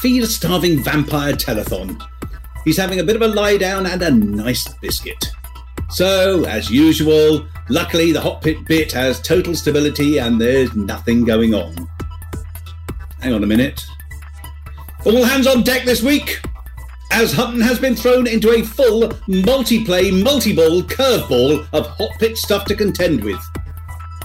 feed 0.00 0.22
a 0.22 0.26
starving 0.26 0.82
vampire 0.82 1.32
telethon. 1.32 2.00
He's 2.64 2.76
having 2.76 3.00
a 3.00 3.04
bit 3.04 3.16
of 3.16 3.22
a 3.22 3.28
lie 3.28 3.56
down 3.56 3.86
and 3.86 4.02
a 4.02 4.10
nice 4.10 4.66
biscuit. 4.74 5.30
So, 5.90 6.44
as 6.44 6.68
usual, 6.70 7.46
luckily 7.68 8.10
the 8.10 8.20
hot 8.20 8.42
pit 8.42 8.64
bit 8.66 8.90
has 8.92 9.20
total 9.20 9.54
stability 9.54 10.18
and 10.18 10.40
there's 10.40 10.74
nothing 10.74 11.24
going 11.24 11.54
on. 11.54 11.74
Hang 13.20 13.34
on 13.34 13.44
a 13.44 13.46
minute. 13.46 13.84
All 15.04 15.24
hands 15.24 15.46
on 15.46 15.62
deck 15.62 15.84
this 15.84 16.02
week! 16.02 16.40
As 17.12 17.32
Hutton 17.32 17.60
has 17.60 17.78
been 17.78 17.94
thrown 17.94 18.26
into 18.26 18.50
a 18.50 18.62
full 18.62 19.12
multi-play, 19.28 20.10
multi-ball 20.10 20.82
curveball 20.82 21.68
of 21.72 21.86
hot 21.86 22.10
pit 22.18 22.36
stuff 22.36 22.64
to 22.64 22.74
contend 22.74 23.22
with. 23.22 23.40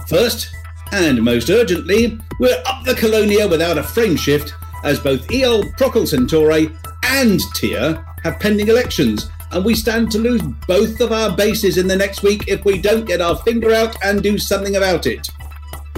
First, 0.08 0.52
and 0.92 1.22
most 1.22 1.50
urgently, 1.50 2.18
we're 2.38 2.62
up 2.66 2.84
the 2.84 2.94
Colonia 2.94 3.48
without 3.48 3.78
a 3.78 3.82
frame 3.82 4.14
shift, 4.14 4.54
as 4.84 5.00
both 5.00 5.26
Eol 5.28 5.64
Procul 5.76 6.06
Centauri 6.06 6.70
and 7.04 7.40
TIA 7.54 8.04
have 8.22 8.38
pending 8.38 8.68
elections, 8.68 9.28
and 9.50 9.64
we 9.64 9.74
stand 9.74 10.10
to 10.12 10.18
lose 10.18 10.42
both 10.68 11.00
of 11.00 11.10
our 11.10 11.34
bases 11.34 11.78
in 11.78 11.88
the 11.88 11.96
next 11.96 12.22
week 12.22 12.44
if 12.46 12.64
we 12.64 12.80
don't 12.80 13.06
get 13.06 13.20
our 13.20 13.36
finger 13.38 13.72
out 13.72 13.96
and 14.04 14.22
do 14.22 14.38
something 14.38 14.76
about 14.76 15.06
it. 15.06 15.28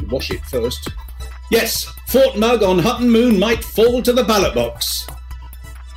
Wash 0.09 0.30
it 0.30 0.44
first. 0.46 0.88
Yes, 1.50 1.85
Fort 2.09 2.38
Mug 2.38 2.62
on 2.62 2.78
Hutton 2.78 3.11
Moon 3.11 3.38
might 3.38 3.64
fall 3.64 4.02
to 4.02 4.12
the 4.12 4.24
ballot 4.24 4.54
box. 4.54 5.07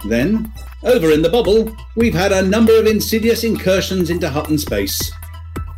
Then, 0.05 0.51
over 0.83 1.12
in 1.12 1.21
the 1.21 1.29
bubble, 1.29 1.75
we've 1.95 2.13
had 2.13 2.31
a 2.31 2.41
number 2.41 2.77
of 2.77 2.88
insidious 2.88 3.43
incursions 3.43 4.10
into 4.10 4.29
Hutton 4.29 4.57
space. 4.57 5.12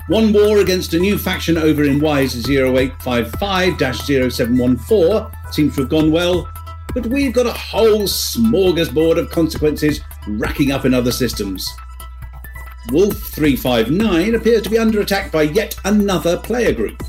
One 0.10 0.34
war 0.34 0.58
against 0.58 0.95
a 0.95 1.00
new 1.00 1.19
faction 1.19 1.56
over 1.56 1.84
in 1.84 2.00
WISE 2.00 2.50
0855 2.50 3.78
0714 4.32 5.32
seems 5.52 5.76
to 5.76 5.82
have 5.82 5.89
gone 5.91 6.12
well, 6.12 6.52
but 6.95 7.06
we've 7.06 7.32
got 7.32 7.45
a 7.45 7.54
whole 7.54 8.08
smorgasbord 8.08 9.19
of 9.19 9.30
consequences 9.30 10.02
racking 10.28 10.72
up 10.72 10.86
in 10.86 10.95
other 10.95 11.12
systems. 11.12 11.63
Wolf 12.91 13.19
359 13.19 14.34
appears 14.34 14.63
to 14.63 14.72
be 14.72 14.80
under 14.80 15.00
attack 15.00 15.32
by 15.32 15.43
yet 15.43 15.80
another 15.86 16.38
player 16.38 16.74
group. 16.74 17.04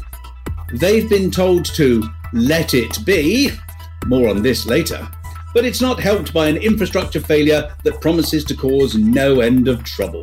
They've 0.74 1.08
been 1.08 1.30
told 1.30 1.64
to 1.76 2.06
let 2.34 2.74
it 2.74 3.02
be, 3.06 3.50
more 4.08 4.28
on 4.28 4.42
this 4.42 4.66
later, 4.66 5.08
but 5.54 5.64
it's 5.64 5.80
not 5.80 6.00
helped 6.00 6.34
by 6.34 6.48
an 6.48 6.58
infrastructure 6.58 7.20
failure 7.20 7.74
that 7.82 8.02
promises 8.02 8.44
to 8.44 8.54
cause 8.54 8.94
no 8.94 9.40
end 9.40 9.68
of 9.68 9.84
trouble. 9.84 10.22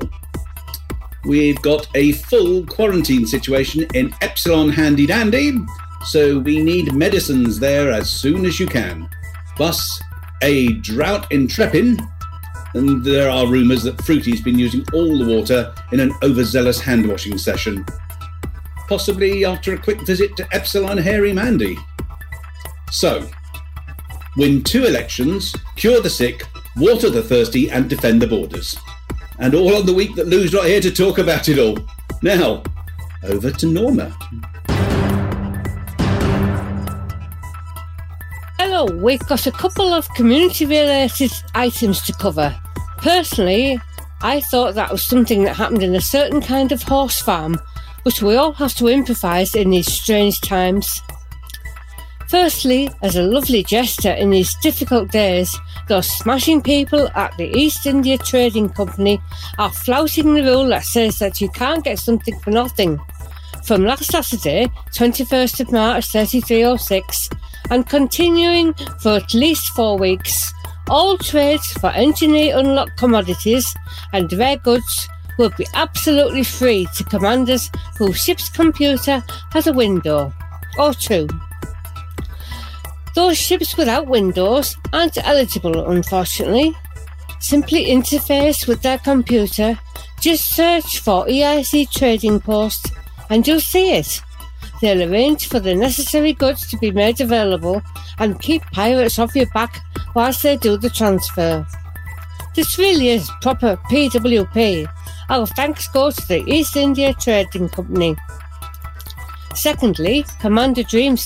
We've 1.25 1.61
got 1.61 1.87
a 1.95 2.13
full 2.13 2.65
quarantine 2.65 3.25
situation 3.25 3.85
in 3.93 4.13
Epsilon 4.21 4.69
Handy 4.69 5.05
Dandy, 5.05 5.57
so 6.05 6.39
we 6.39 6.61
need 6.61 6.93
medicines 6.93 7.59
there 7.59 7.91
as 7.91 8.09
soon 8.09 8.45
as 8.45 8.59
you 8.59 8.67
can. 8.67 9.09
Plus, 9.55 10.01
a 10.41 10.73
drought 10.73 11.31
in 11.31 11.47
Treppin, 11.47 11.99
and 12.73 13.03
there 13.03 13.29
are 13.29 13.47
rumours 13.47 13.83
that 13.83 14.01
Fruity's 14.03 14.41
been 14.41 14.59
using 14.59 14.85
all 14.93 15.17
the 15.17 15.25
water 15.25 15.73
in 15.91 15.99
an 15.99 16.13
overzealous 16.23 16.79
hand 16.79 17.07
washing 17.07 17.37
session. 17.37 17.85
Possibly 18.87 19.43
after 19.43 19.73
a 19.73 19.77
quick 19.77 20.01
visit 20.01 20.37
to 20.37 20.47
Epsilon 20.53 20.97
Hairy 20.97 21.33
Mandy. 21.33 21.77
So, 22.91 23.27
win 24.37 24.63
two 24.63 24.85
elections, 24.85 25.53
cure 25.75 26.01
the 26.01 26.09
sick, 26.09 26.43
water 26.77 27.09
the 27.09 27.23
thirsty, 27.23 27.69
and 27.69 27.89
defend 27.89 28.21
the 28.21 28.27
borders. 28.27 28.77
And 29.39 29.53
all 29.53 29.75
on 29.75 29.85
the 29.85 29.93
week 29.93 30.15
that 30.15 30.27
Lou's 30.27 30.53
not 30.53 30.65
here 30.65 30.81
to 30.81 30.91
talk 30.91 31.19
about 31.19 31.47
it 31.47 31.59
all. 31.59 31.77
Now, 32.21 32.63
over 33.23 33.51
to 33.51 33.65
Norma. 33.67 34.15
Hello, 38.57 38.85
we've 38.85 39.25
got 39.27 39.45
a 39.45 39.51
couple 39.51 39.93
of 39.93 40.11
community 40.15 40.65
related 40.65 41.31
items 41.53 42.01
to 42.03 42.13
cover. 42.13 42.57
Personally, 42.97 43.79
I 44.21 44.41
thought 44.41 44.73
that 44.73 44.91
was 44.91 45.03
something 45.03 45.43
that 45.43 45.55
happened 45.55 45.83
in 45.83 45.95
a 45.95 46.01
certain 46.01 46.41
kind 46.41 46.71
of 46.71 46.81
horse 46.81 47.21
farm, 47.21 47.59
but 48.03 48.21
we 48.21 48.35
all 48.35 48.53
have 48.53 48.73
to 48.75 48.87
improvise 48.87 49.53
in 49.53 49.69
these 49.69 49.91
strange 49.91 50.41
times. 50.41 51.01
Firstly, 52.29 52.89
as 53.01 53.15
a 53.15 53.23
lovely 53.23 53.63
gesture 53.63 54.11
in 54.11 54.31
these 54.31 54.53
difficult 54.55 55.11
days, 55.11 55.57
those 55.87 56.09
smashing 56.17 56.61
people 56.61 57.07
at 57.15 57.35
the 57.37 57.49
East 57.57 57.85
India 57.85 58.17
Trading 58.17 58.67
Company 58.67 59.21
are 59.57 59.71
flouting 59.71 60.33
the 60.33 60.43
rule 60.43 60.67
that 60.67 60.83
says 60.83 61.19
that 61.19 61.39
you 61.39 61.49
can't 61.49 61.85
get 61.85 61.99
something 61.99 62.37
for 62.39 62.51
nothing. 62.51 62.99
From 63.63 63.85
last 63.85 64.11
Saturday, 64.11 64.67
21st 64.93 65.61
of 65.61 65.71
March 65.71 66.07
3306, 66.11 67.29
and 67.69 67.87
continuing 67.87 68.73
for 68.99 69.13
at 69.13 69.33
least 69.33 69.69
four 69.69 69.97
weeks. 69.97 70.53
All 70.89 71.17
trades 71.17 71.71
for 71.73 71.91
engineer 71.91 72.57
unlocked 72.57 72.97
commodities 72.97 73.73
and 74.11 74.31
rare 74.33 74.57
goods 74.57 75.07
will 75.37 75.51
be 75.57 75.67
absolutely 75.73 76.43
free 76.43 76.87
to 76.95 77.03
commanders 77.05 77.69
whose 77.97 78.17
ship's 78.17 78.49
computer 78.49 79.23
has 79.51 79.67
a 79.67 79.73
window 79.73 80.33
or 80.77 80.93
two. 80.93 81.27
Those 83.17 83.39
ships 83.39 83.75
without 83.75 84.05
windows 84.05 84.77
aren't 84.93 85.17
eligible, 85.17 85.89
unfortunately. 85.89 86.75
Simply 87.39 87.87
interface 87.87 88.67
with 88.67 88.83
their 88.83 88.99
computer, 88.99 89.79
just 90.21 90.53
search 90.53 90.99
for 90.99 91.25
EIC 91.25 91.89
Trading 91.89 92.39
Post, 92.39 92.91
and 93.31 93.47
you'll 93.47 93.59
see 93.59 93.93
it. 93.93 94.21
They'll 94.81 95.11
arrange 95.11 95.47
for 95.47 95.59
the 95.59 95.73
necessary 95.73 96.33
goods 96.33 96.69
to 96.69 96.77
be 96.77 96.91
made 96.91 97.19
available 97.19 97.81
and 98.19 98.39
keep 98.39 98.61
pirates 98.71 99.17
off 99.17 99.35
your 99.35 99.47
back 99.47 99.79
whilst 100.13 100.43
they 100.43 100.55
do 100.55 100.77
the 100.77 100.91
transfer. 100.91 101.65
This 102.55 102.77
really 102.77 103.09
is 103.09 103.31
proper 103.41 103.77
PWP. 103.89 104.87
Our 105.31 105.47
thanks 105.47 105.87
go 105.87 106.11
to 106.11 106.27
the 106.27 106.43
East 106.45 106.75
India 106.75 107.15
Trading 107.15 107.67
Company. 107.69 108.15
Secondly, 109.55 110.23
Commander 110.39 110.83
Dream 110.83 111.17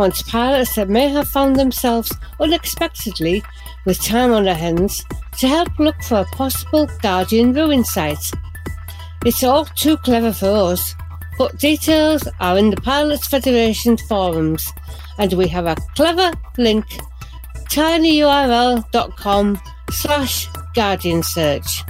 Wants 0.00 0.22
pilots 0.22 0.76
that 0.76 0.88
may 0.88 1.08
have 1.08 1.28
found 1.28 1.56
themselves 1.56 2.10
unexpectedly 2.40 3.44
with 3.84 4.02
time 4.02 4.32
on 4.32 4.44
their 4.44 4.54
hands 4.54 5.04
to 5.40 5.46
help 5.46 5.78
look 5.78 6.02
for 6.04 6.20
a 6.20 6.24
possible 6.36 6.88
Guardian 7.02 7.52
ruin 7.52 7.84
site. 7.84 8.30
It's 9.26 9.44
all 9.44 9.66
too 9.66 9.98
clever 9.98 10.32
for 10.32 10.72
us, 10.72 10.94
but 11.36 11.58
details 11.58 12.26
are 12.40 12.56
in 12.56 12.70
the 12.70 12.80
Pilots 12.80 13.26
Federation 13.26 13.98
forums, 13.98 14.72
and 15.18 15.34
we 15.34 15.46
have 15.48 15.66
a 15.66 15.76
clever 15.96 16.32
link 16.56 16.86
tinyurl.com 17.68 19.60
slash 19.90 20.48
guardian 20.74 21.22
search. 21.22 21.84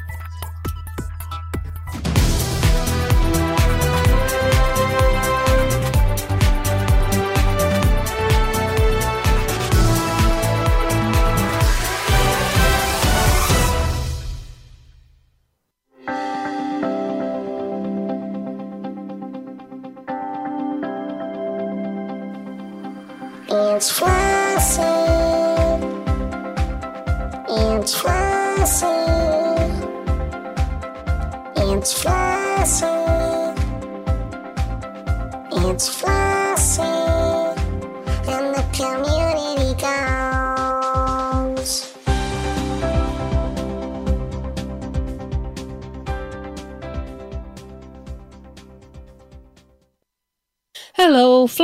It's 23.80 23.90
flossy. 23.92 24.82
It's 27.48 27.94
flossy. 27.94 28.86
It's 31.56 31.92
flossy. 31.94 32.19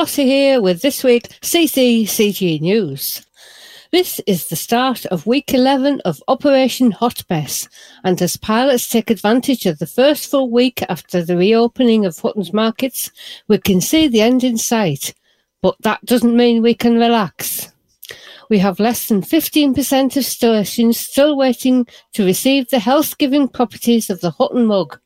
Here 0.07 0.63
with 0.63 0.83
this 0.83 1.03
week 1.05 1.29
CCCG 1.43 2.61
News. 2.61 3.27
This 3.91 4.21
is 4.21 4.49
the 4.49 4.57
start 4.57 5.05
of 5.07 5.27
week 5.27 5.53
11 5.53 6.01
of 6.07 6.23
Operation 6.29 6.93
Hot 6.93 7.23
Mess, 7.29 7.69
and 8.03 8.23
as 8.23 8.37
pilots 8.37 8.89
take 8.89 9.11
advantage 9.11 9.67
of 9.67 9.79
the 9.79 9.87
first 9.87 10.31
full 10.31 10.51
week 10.51 10.83
after 10.89 11.23
the 11.23 11.37
reopening 11.37 12.07
of 12.07 12.19
Hutton's 12.19 12.53
markets, 12.53 13.11
we 13.49 13.59
can 13.59 13.83
see 13.83 14.09
the 14.09 14.23
end 14.23 14.43
in 14.43 14.57
sight. 14.57 15.13
But 15.61 15.77
that 15.81 16.03
doesn't 16.07 16.37
mean 16.37 16.63
we 16.63 16.75
can 16.75 16.99
relax. 16.99 17.71
We 18.49 18.59
have 18.61 18.81
less 18.81 19.09
than 19.09 19.21
15% 19.23 20.17
of 20.17 20.25
stations 20.25 20.99
still 20.99 21.37
waiting 21.37 21.87
to 22.15 22.25
receive 22.25 22.71
the 22.71 22.79
health 22.79 23.19
giving 23.19 23.49
properties 23.49 24.09
of 24.09 24.21
the 24.21 24.31
Hutton 24.31 24.65
mug. 24.67 24.99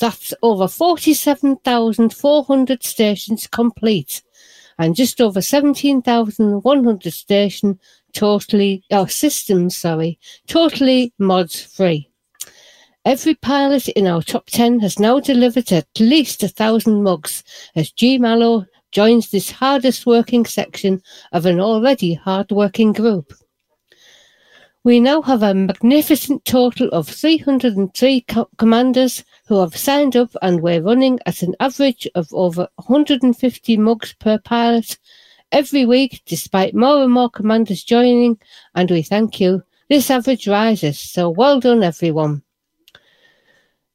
That's 0.00 0.34
over 0.42 0.68
47,400 0.68 2.82
stations 2.82 3.46
complete 3.46 4.22
and 4.80 4.96
just 4.96 5.20
over 5.20 5.42
17,100 5.42 7.12
station 7.12 7.78
totally, 8.14 8.82
oh, 8.90 9.04
systems, 9.04 9.76
sorry, 9.76 10.18
totally 10.46 11.12
mods 11.18 11.62
free. 11.62 12.10
Every 13.04 13.34
pilot 13.34 13.88
in 13.88 14.06
our 14.06 14.22
top 14.22 14.46
10 14.46 14.80
has 14.80 14.98
now 14.98 15.20
delivered 15.20 15.70
at 15.70 15.86
least 15.98 16.42
a 16.42 16.48
thousand 16.48 17.02
mugs 17.02 17.44
as 17.76 17.92
G 17.92 18.16
Mallow 18.16 18.64
joins 18.90 19.30
this 19.30 19.50
hardest 19.50 20.06
working 20.06 20.46
section 20.46 21.02
of 21.32 21.44
an 21.44 21.60
already 21.60 22.14
hard 22.14 22.50
working 22.50 22.92
group. 22.92 23.34
We 24.82 24.98
now 24.98 25.20
have 25.20 25.42
a 25.42 25.52
magnificent 25.52 26.46
total 26.46 26.88
of 26.88 27.06
303 27.06 28.22
co- 28.22 28.48
commanders 28.56 29.24
who 29.50 29.58
have 29.58 29.76
signed 29.76 30.14
up, 30.14 30.30
and 30.42 30.60
we're 30.60 30.80
running 30.80 31.18
at 31.26 31.42
an 31.42 31.56
average 31.58 32.06
of 32.14 32.32
over 32.32 32.68
150 32.76 33.76
mugs 33.78 34.12
per 34.20 34.38
pilot 34.38 34.96
every 35.50 35.84
week, 35.84 36.22
despite 36.24 36.72
more 36.72 37.02
and 37.02 37.12
more 37.12 37.28
commanders 37.28 37.82
joining. 37.82 38.38
And 38.76 38.88
we 38.88 39.02
thank 39.02 39.40
you. 39.40 39.64
This 39.88 40.08
average 40.08 40.46
rises, 40.46 41.00
so 41.00 41.30
well 41.30 41.58
done, 41.58 41.82
everyone. 41.82 42.44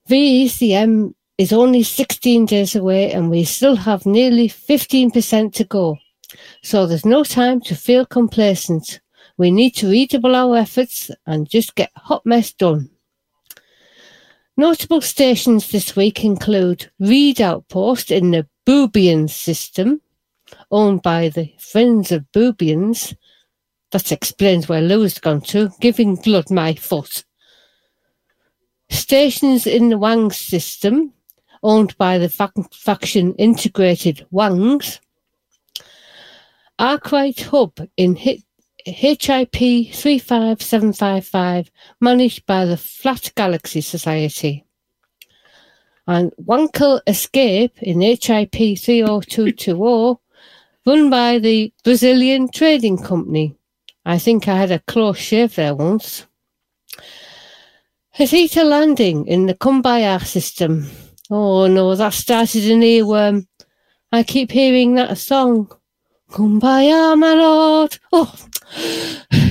VECM 0.09 1.13
is 1.37 1.53
only 1.53 1.83
16 1.83 2.47
days 2.47 2.75
away, 2.75 3.13
and 3.13 3.29
we 3.29 3.45
still 3.45 3.77
have 3.77 4.05
nearly 4.05 4.49
15% 4.49 5.53
to 5.53 5.63
go. 5.63 5.97
So 6.63 6.85
there's 6.85 7.05
no 7.05 7.23
time 7.23 7.61
to 7.61 7.75
feel 7.75 8.05
complacent. 8.05 8.99
We 9.37 9.51
need 9.51 9.71
to 9.75 9.89
redouble 9.89 10.35
our 10.35 10.57
efforts 10.57 11.09
and 11.25 11.49
just 11.49 11.75
get 11.75 11.91
Hot 11.95 12.25
Mess 12.25 12.51
done. 12.51 12.89
Notable 14.57 15.01
stations 15.01 15.69
this 15.69 15.97
week 15.97 16.23
include 16.23 16.89
Reed 16.97 17.41
Outpost 17.41 18.09
in 18.09 18.31
the 18.31 18.47
Boobian 18.65 19.29
system, 19.29 20.01
owned 20.71 21.01
by 21.01 21.27
the 21.27 21.53
Friends 21.59 22.13
of 22.13 22.25
Boobians. 22.31 23.13
That 23.91 24.13
explains 24.13 24.69
where 24.69 24.81
Lou's 24.81 25.19
gone 25.19 25.41
to, 25.41 25.71
giving 25.81 26.15
blood 26.15 26.49
my 26.49 26.73
foot. 26.73 27.25
Stations 28.89 29.67
in 29.67 29.89
the 29.89 29.97
Wang 29.97 30.31
system, 30.31 31.11
owned 31.61 31.97
by 31.97 32.17
the 32.17 32.29
fac- 32.29 32.73
faction 32.73 33.35
Integrated 33.35 34.25
Wangs. 34.31 35.01
Arkwright 36.79 37.41
Hub 37.41 37.73
in 37.97 38.15
Hit 38.15 38.41
HIP 38.85 39.51
35755, 39.93 41.71
managed 41.99 42.45
by 42.45 42.65
the 42.65 42.77
Flat 42.77 43.31
Galaxy 43.35 43.81
Society. 43.81 44.63
And 46.05 46.31
Wankel 46.39 47.01
Escape 47.07 47.81
in 47.81 48.01
HIP 48.01 48.51
30220, 48.51 50.19
run 50.85 51.09
by 51.09 51.39
the 51.39 51.73
Brazilian 51.83 52.47
Trading 52.51 52.99
Company. 52.99 53.55
I 54.05 54.19
think 54.19 54.47
I 54.47 54.55
had 54.55 54.69
a 54.71 54.77
close 54.79 55.17
shave 55.17 55.55
there 55.55 55.73
once. 55.73 56.27
Hatita 58.15 58.63
Landing 58.63 59.25
in 59.25 59.47
the 59.47 59.55
Kumbaya 59.55 60.23
system. 60.23 60.87
Oh 61.31 61.65
no, 61.65 61.95
that 61.95 62.13
started 62.13 62.69
an 62.69 62.81
earworm. 62.81 63.47
I 64.11 64.21
keep 64.21 64.51
hearing 64.51 64.93
that 64.95 65.17
song. 65.17 65.71
Kumbaya, 66.31 67.17
my 67.17 67.33
lord. 67.33 67.97
Oh, 68.11 68.33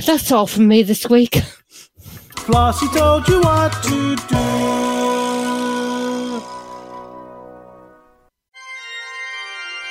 that's 0.05 0.31
all 0.31 0.47
from 0.47 0.67
me 0.67 0.83
this 0.83 1.09
week. 1.09 1.41
Flossie 2.45 2.87
told 2.93 3.27
you 3.27 3.41
what 3.41 3.71
to 3.83 4.15
do. 4.15 4.35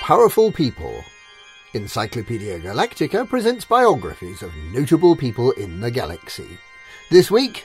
Powerful 0.03 0.53
People. 0.53 1.03
Encyclopedia 1.73 2.61
Galactica 2.61 3.29
presents 3.29 3.64
biographies 3.64 4.42
of 4.42 4.55
notable 4.73 5.16
people 5.16 5.51
in 5.53 5.81
the 5.81 5.90
galaxy. 5.90 6.59
This 7.11 7.31
week, 7.31 7.64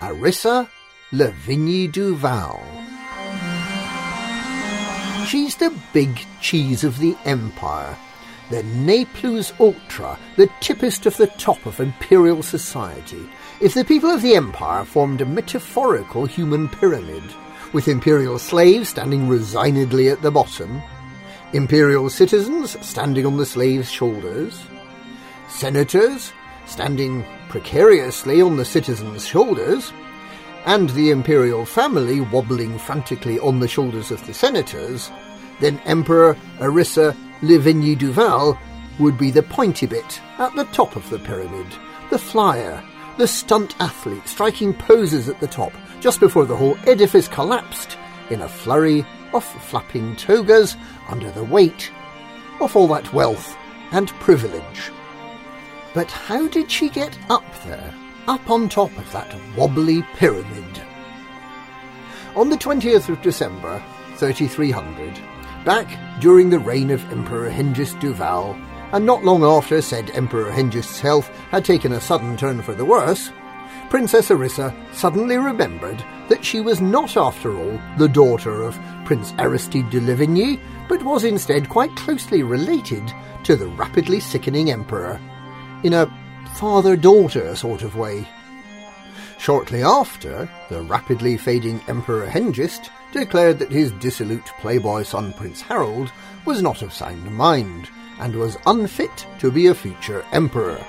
Arissa 0.00 0.68
Lavigny 1.10 1.90
Duval. 1.90 2.62
She's 5.26 5.56
the 5.56 5.72
big 5.92 6.24
cheese 6.40 6.84
of 6.84 6.98
the 6.98 7.16
Empire, 7.24 7.96
the 8.50 8.62
ne 8.64 9.06
ultra, 9.60 10.18
the 10.36 10.50
tippest 10.60 11.06
of 11.06 11.16
the 11.16 11.28
top 11.28 11.64
of 11.66 11.80
imperial 11.80 12.42
society. 12.42 13.28
If 13.60 13.74
the 13.74 13.84
people 13.84 14.10
of 14.10 14.22
the 14.22 14.34
Empire 14.34 14.84
formed 14.84 15.20
a 15.20 15.26
metaphorical 15.26 16.26
human 16.26 16.68
pyramid, 16.68 17.22
with 17.72 17.88
imperial 17.88 18.38
slaves 18.38 18.88
standing 18.88 19.28
resignedly 19.28 20.08
at 20.08 20.22
the 20.22 20.30
bottom, 20.30 20.82
imperial 21.52 22.10
citizens 22.10 22.76
standing 22.84 23.24
on 23.24 23.36
the 23.36 23.46
slaves' 23.46 23.90
shoulders, 23.90 24.60
senators 25.48 26.32
standing 26.66 27.24
precariously 27.48 28.42
on 28.42 28.56
the 28.56 28.64
citizens' 28.64 29.26
shoulders, 29.26 29.92
and 30.66 30.90
the 30.90 31.10
imperial 31.10 31.64
family 31.64 32.20
wobbling 32.20 32.78
frantically 32.78 33.38
on 33.38 33.60
the 33.60 33.68
shoulders 33.68 34.10
of 34.10 34.24
the 34.26 34.34
senators, 34.34 35.10
then 35.60 35.80
Emperor 35.84 36.36
Arissa 36.58 37.16
Lavigny 37.42 37.98
Duval 37.98 38.58
would 38.98 39.16
be 39.16 39.30
the 39.30 39.42
pointy 39.42 39.86
bit 39.86 40.20
at 40.38 40.54
the 40.54 40.64
top 40.66 40.94
of 40.94 41.08
the 41.08 41.18
pyramid, 41.18 41.66
the 42.10 42.18
flyer, 42.18 42.82
the 43.16 43.26
stunt 43.26 43.74
athlete 43.80 44.26
striking 44.28 44.74
poses 44.74 45.28
at 45.28 45.40
the 45.40 45.46
top 45.46 45.72
just 46.00 46.20
before 46.20 46.44
the 46.44 46.56
whole 46.56 46.76
edifice 46.86 47.28
collapsed 47.28 47.96
in 48.28 48.42
a 48.42 48.48
flurry 48.48 49.04
of 49.32 49.44
flapping 49.44 50.16
togas 50.16 50.76
under 51.08 51.30
the 51.30 51.44
weight 51.44 51.90
of 52.60 52.76
all 52.76 52.88
that 52.88 53.12
wealth 53.12 53.56
and 53.92 54.08
privilege. 54.20 54.90
But 55.94 56.10
how 56.10 56.46
did 56.48 56.70
she 56.70 56.88
get 56.88 57.18
up 57.28 57.44
there, 57.64 57.94
up 58.28 58.50
on 58.50 58.68
top 58.68 58.96
of 58.98 59.10
that 59.12 59.34
wobbly 59.56 60.02
pyramid? 60.14 60.82
On 62.36 62.48
the 62.48 62.56
20th 62.56 63.08
of 63.08 63.22
December, 63.22 63.82
3300, 64.16 65.18
back 65.64 66.20
during 66.20 66.50
the 66.50 66.58
reign 66.58 66.90
of 66.90 67.04
Emperor 67.12 67.50
Hengist 67.50 67.98
Duval, 68.00 68.54
and 68.92 69.06
not 69.06 69.24
long 69.24 69.44
after 69.44 69.80
said 69.80 70.10
Emperor 70.10 70.50
Hengist's 70.50 71.00
health 71.00 71.28
had 71.50 71.64
taken 71.64 71.92
a 71.92 72.00
sudden 72.00 72.36
turn 72.36 72.62
for 72.62 72.74
the 72.74 72.84
worse, 72.84 73.30
Princess 73.88 74.28
Arissa 74.28 74.74
suddenly 74.94 75.36
remembered 75.36 76.02
that 76.28 76.44
she 76.44 76.60
was 76.60 76.80
not, 76.80 77.16
after 77.16 77.58
all, 77.58 77.80
the 77.98 78.08
daughter 78.08 78.62
of 78.62 78.78
Prince 79.04 79.32
Aristide 79.38 79.90
de 79.90 80.00
Lavigny, 80.00 80.60
but 80.88 81.02
was 81.02 81.24
instead 81.24 81.68
quite 81.68 81.94
closely 81.96 82.42
related 82.42 83.02
to 83.42 83.56
the 83.56 83.66
rapidly 83.66 84.20
sickening 84.20 84.70
Emperor, 84.70 85.20
in 85.82 85.92
a 85.92 86.06
father 86.54 86.96
daughter 86.96 87.56
sort 87.56 87.82
of 87.82 87.96
way. 87.96 88.26
Shortly 89.38 89.82
after, 89.82 90.48
the 90.68 90.82
rapidly 90.82 91.36
fading 91.36 91.80
Emperor 91.88 92.26
Hengist 92.26 92.90
declared 93.12 93.58
that 93.58 93.72
his 93.72 93.92
dissolute 93.92 94.46
playboy 94.60 95.02
son 95.02 95.32
Prince 95.32 95.60
Harold 95.60 96.12
was 96.44 96.62
not 96.62 96.82
of 96.82 96.92
sound 96.92 97.30
mind 97.30 97.88
and 98.18 98.34
was 98.34 98.58
unfit 98.66 99.26
to 99.38 99.50
be 99.50 99.66
a 99.66 99.74
future 99.74 100.24
emperor. 100.32 100.84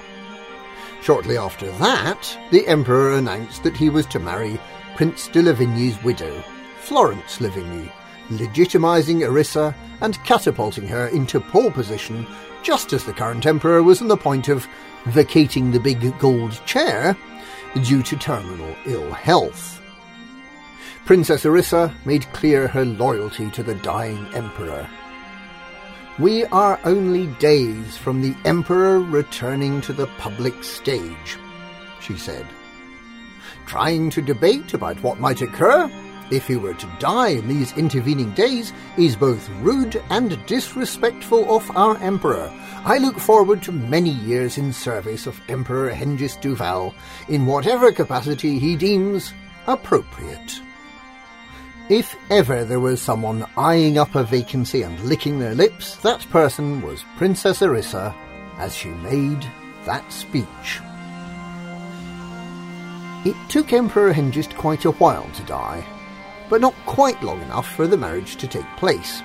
Shortly 1.01 1.37
after 1.37 1.71
that, 1.73 2.37
the 2.51 2.67
emperor 2.67 3.13
announced 3.13 3.63
that 3.63 3.75
he 3.75 3.89
was 3.89 4.05
to 4.07 4.19
marry 4.19 4.59
Prince 4.95 5.27
de 5.27 5.41
Lavigny's 5.41 6.01
widow, 6.03 6.43
Florence 6.79 7.39
Lavigny, 7.39 7.91
legitimising 8.29 9.21
Arissa 9.21 9.73
and 10.01 10.23
catapulting 10.23 10.87
her 10.87 11.07
into 11.07 11.39
pole 11.39 11.71
position 11.71 12.27
just 12.63 12.93
as 12.93 13.03
the 13.03 13.13
current 13.13 13.45
emperor 13.45 13.81
was 13.81 14.01
on 14.01 14.07
the 14.07 14.17
point 14.17 14.47
of 14.47 14.67
vacating 15.05 15.71
the 15.71 15.79
big 15.79 16.17
gold 16.19 16.61
chair 16.65 17.17
due 17.83 18.03
to 18.03 18.15
terminal 18.15 18.75
ill 18.85 19.11
health. 19.11 19.80
Princess 21.05 21.43
Arissa 21.43 21.93
made 22.05 22.31
clear 22.31 22.67
her 22.67 22.85
loyalty 22.85 23.49
to 23.51 23.63
the 23.63 23.75
dying 23.75 24.25
emperor. 24.33 24.87
We 26.19 26.45
are 26.45 26.79
only 26.83 27.27
days 27.39 27.97
from 27.97 28.21
the 28.21 28.35
emperor 28.45 28.99
returning 28.99 29.81
to 29.81 29.93
the 29.93 30.07
public 30.19 30.63
stage, 30.63 31.37
she 32.01 32.15
said. 32.17 32.45
Trying 33.65 34.11
to 34.11 34.21
debate 34.21 34.73
about 34.73 35.01
what 35.01 35.19
might 35.19 35.41
occur 35.41 35.89
if 36.29 36.47
he 36.47 36.55
were 36.55 36.75
to 36.75 36.95
die 36.99 37.29
in 37.29 37.47
these 37.47 37.75
intervening 37.75 38.31
days 38.31 38.71
is 38.97 39.15
both 39.15 39.49
rude 39.61 40.01
and 40.09 40.37
disrespectful 40.45 41.53
of 41.53 41.69
our 41.75 41.97
emperor. 41.97 42.49
I 42.85 42.99
look 42.99 43.19
forward 43.19 43.63
to 43.63 43.71
many 43.71 44.11
years 44.11 44.57
in 44.57 44.71
service 44.71 45.27
of 45.27 45.41
Emperor 45.49 45.91
Hengist 45.91 46.41
Duval 46.41 46.93
in 47.27 47.47
whatever 47.47 47.91
capacity 47.91 48.59
he 48.59 48.75
deems 48.75 49.33
appropriate. 49.67 50.61
If 51.91 52.15
ever 52.29 52.63
there 52.63 52.79
was 52.79 53.01
someone 53.01 53.45
eyeing 53.57 53.97
up 53.97 54.15
a 54.15 54.23
vacancy 54.23 54.81
and 54.83 54.97
licking 55.01 55.39
their 55.39 55.53
lips, 55.53 55.97
that 55.97 56.25
person 56.29 56.81
was 56.81 57.03
Princess 57.17 57.59
Arissa 57.59 58.15
as 58.57 58.73
she 58.73 58.87
made 58.87 59.45
that 59.83 60.09
speech. 60.09 60.79
It 63.25 63.35
took 63.49 63.73
Emperor 63.73 64.13
Hengist 64.13 64.55
quite 64.55 64.85
a 64.85 64.91
while 64.91 65.29
to 65.35 65.43
die, 65.43 65.83
but 66.49 66.61
not 66.61 66.73
quite 66.85 67.21
long 67.23 67.41
enough 67.41 67.69
for 67.75 67.87
the 67.87 67.97
marriage 67.97 68.37
to 68.37 68.47
take 68.47 68.77
place. 68.77 69.21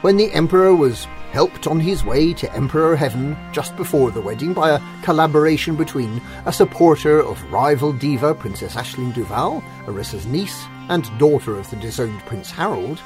When 0.00 0.16
the 0.16 0.32
Emperor 0.32 0.74
was 0.74 1.06
helped 1.34 1.66
on 1.66 1.80
his 1.80 2.04
way 2.04 2.32
to 2.32 2.54
Emperor 2.54 2.94
Heaven 2.94 3.36
just 3.50 3.74
before 3.76 4.12
the 4.12 4.20
wedding 4.20 4.52
by 4.52 4.70
a 4.70 4.80
collaboration 5.02 5.74
between 5.74 6.22
a 6.46 6.52
supporter 6.52 7.18
of 7.18 7.42
rival 7.52 7.92
diva 7.92 8.36
Princess 8.36 8.76
Aisling 8.76 9.12
Duval, 9.12 9.60
Arissa's 9.88 10.26
niece 10.26 10.64
and 10.90 11.18
daughter 11.18 11.58
of 11.58 11.68
the 11.70 11.76
disowned 11.76 12.20
Prince 12.20 12.52
Harold, 12.52 13.00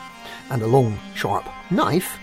and 0.51 0.61
a 0.61 0.67
long, 0.67 0.99
sharp 1.15 1.49
knife, 1.71 2.19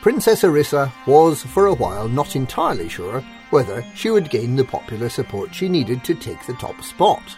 Princess 0.00 0.42
Arissa 0.42 0.92
was 1.04 1.42
for 1.42 1.66
a 1.66 1.74
while 1.74 2.08
not 2.08 2.36
entirely 2.36 2.88
sure 2.88 3.20
whether 3.50 3.84
she 3.96 4.10
would 4.10 4.30
gain 4.30 4.54
the 4.54 4.64
popular 4.64 5.08
support 5.08 5.52
she 5.52 5.68
needed 5.68 6.04
to 6.04 6.14
take 6.14 6.46
the 6.46 6.54
top 6.54 6.80
spot. 6.80 7.36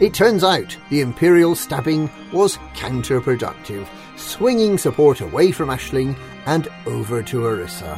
It 0.00 0.14
turns 0.14 0.44
out 0.44 0.76
the 0.90 1.00
imperial 1.00 1.54
stabbing 1.54 2.10
was 2.32 2.58
counterproductive, 2.74 3.88
swinging 4.16 4.78
support 4.78 5.20
away 5.20 5.52
from 5.52 5.68
Aisling 5.68 6.16
and 6.46 6.68
over 6.86 7.22
to 7.22 7.42
Arissa. 7.42 7.96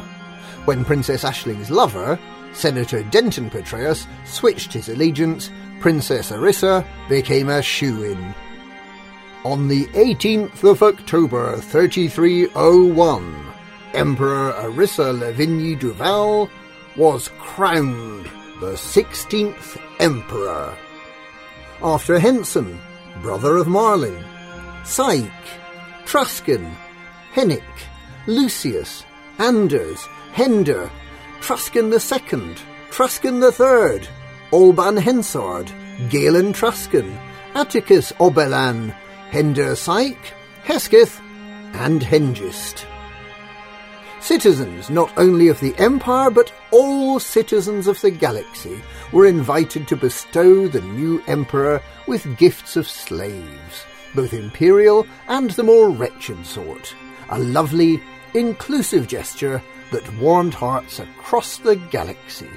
When 0.65 0.85
Princess 0.85 1.23
Aisling's 1.23 1.69
lover, 1.69 2.19
Senator 2.53 3.03
Denton 3.03 3.49
Patreus, 3.49 4.07
switched 4.25 4.73
his 4.73 4.89
allegiance, 4.89 5.51
Princess 5.79 6.31
Arissa 6.31 6.85
became 7.07 7.49
a 7.49 7.61
shoe-in. 7.61 8.33
On 9.45 9.67
the 9.67 9.85
18th 9.87 10.63
of 10.63 10.83
October 10.83 11.57
3301, 11.57 13.45
Emperor 13.93 14.53
Arissa 14.53 15.17
Lavigny 15.17 15.79
Duval 15.79 16.49
was 16.97 17.29
crowned 17.39 18.25
the 18.59 18.73
16th 18.73 19.81
Emperor. 19.99 20.77
After 21.81 22.19
Henson, 22.19 22.77
brother 23.21 23.55
of 23.55 23.67
Marlin, 23.67 24.21
Syke, 24.83 25.31
Truscan, 26.05 26.75
Hennick, 27.33 27.63
Lucius, 28.27 29.05
Anders, 29.37 30.05
Hender, 30.33 30.91
Truscan 31.39 31.91
II, 31.93 32.55
Truscan 32.91 33.41
III, 33.41 34.07
Alban 34.51 34.97
Hensard, 34.97 35.71
Galen 36.09 36.51
Truscan, 36.51 37.17
Atticus 37.55 38.11
Obelan, 38.19 38.89
Hender 39.31 39.75
Syke, 39.75 40.33
Hesketh, 40.63 41.19
and 41.73 42.01
Hengist. 42.01 42.85
Citizens 44.21 44.89
not 44.89 45.11
only 45.17 45.47
of 45.47 45.59
the 45.59 45.75
Empire, 45.77 46.29
but 46.29 46.53
all 46.71 47.19
citizens 47.19 47.87
of 47.87 47.99
the 48.01 48.11
galaxy 48.11 48.81
were 49.11 49.25
invited 49.25 49.87
to 49.87 49.95
bestow 49.95 50.67
the 50.67 50.81
new 50.81 51.23
Emperor 51.27 51.81
with 52.07 52.37
gifts 52.37 52.75
of 52.75 52.87
slaves, 52.87 53.85
both 54.13 54.33
imperial 54.33 55.07
and 55.27 55.51
the 55.51 55.63
more 55.63 55.89
wretched 55.89 56.45
sort. 56.45 56.93
A 57.29 57.39
lovely, 57.39 58.01
inclusive 58.33 59.07
gesture 59.07 59.63
that 59.91 60.17
warmed 60.17 60.53
hearts 60.53 60.99
across 60.99 61.57
the 61.57 61.75
galaxy. 61.75 62.49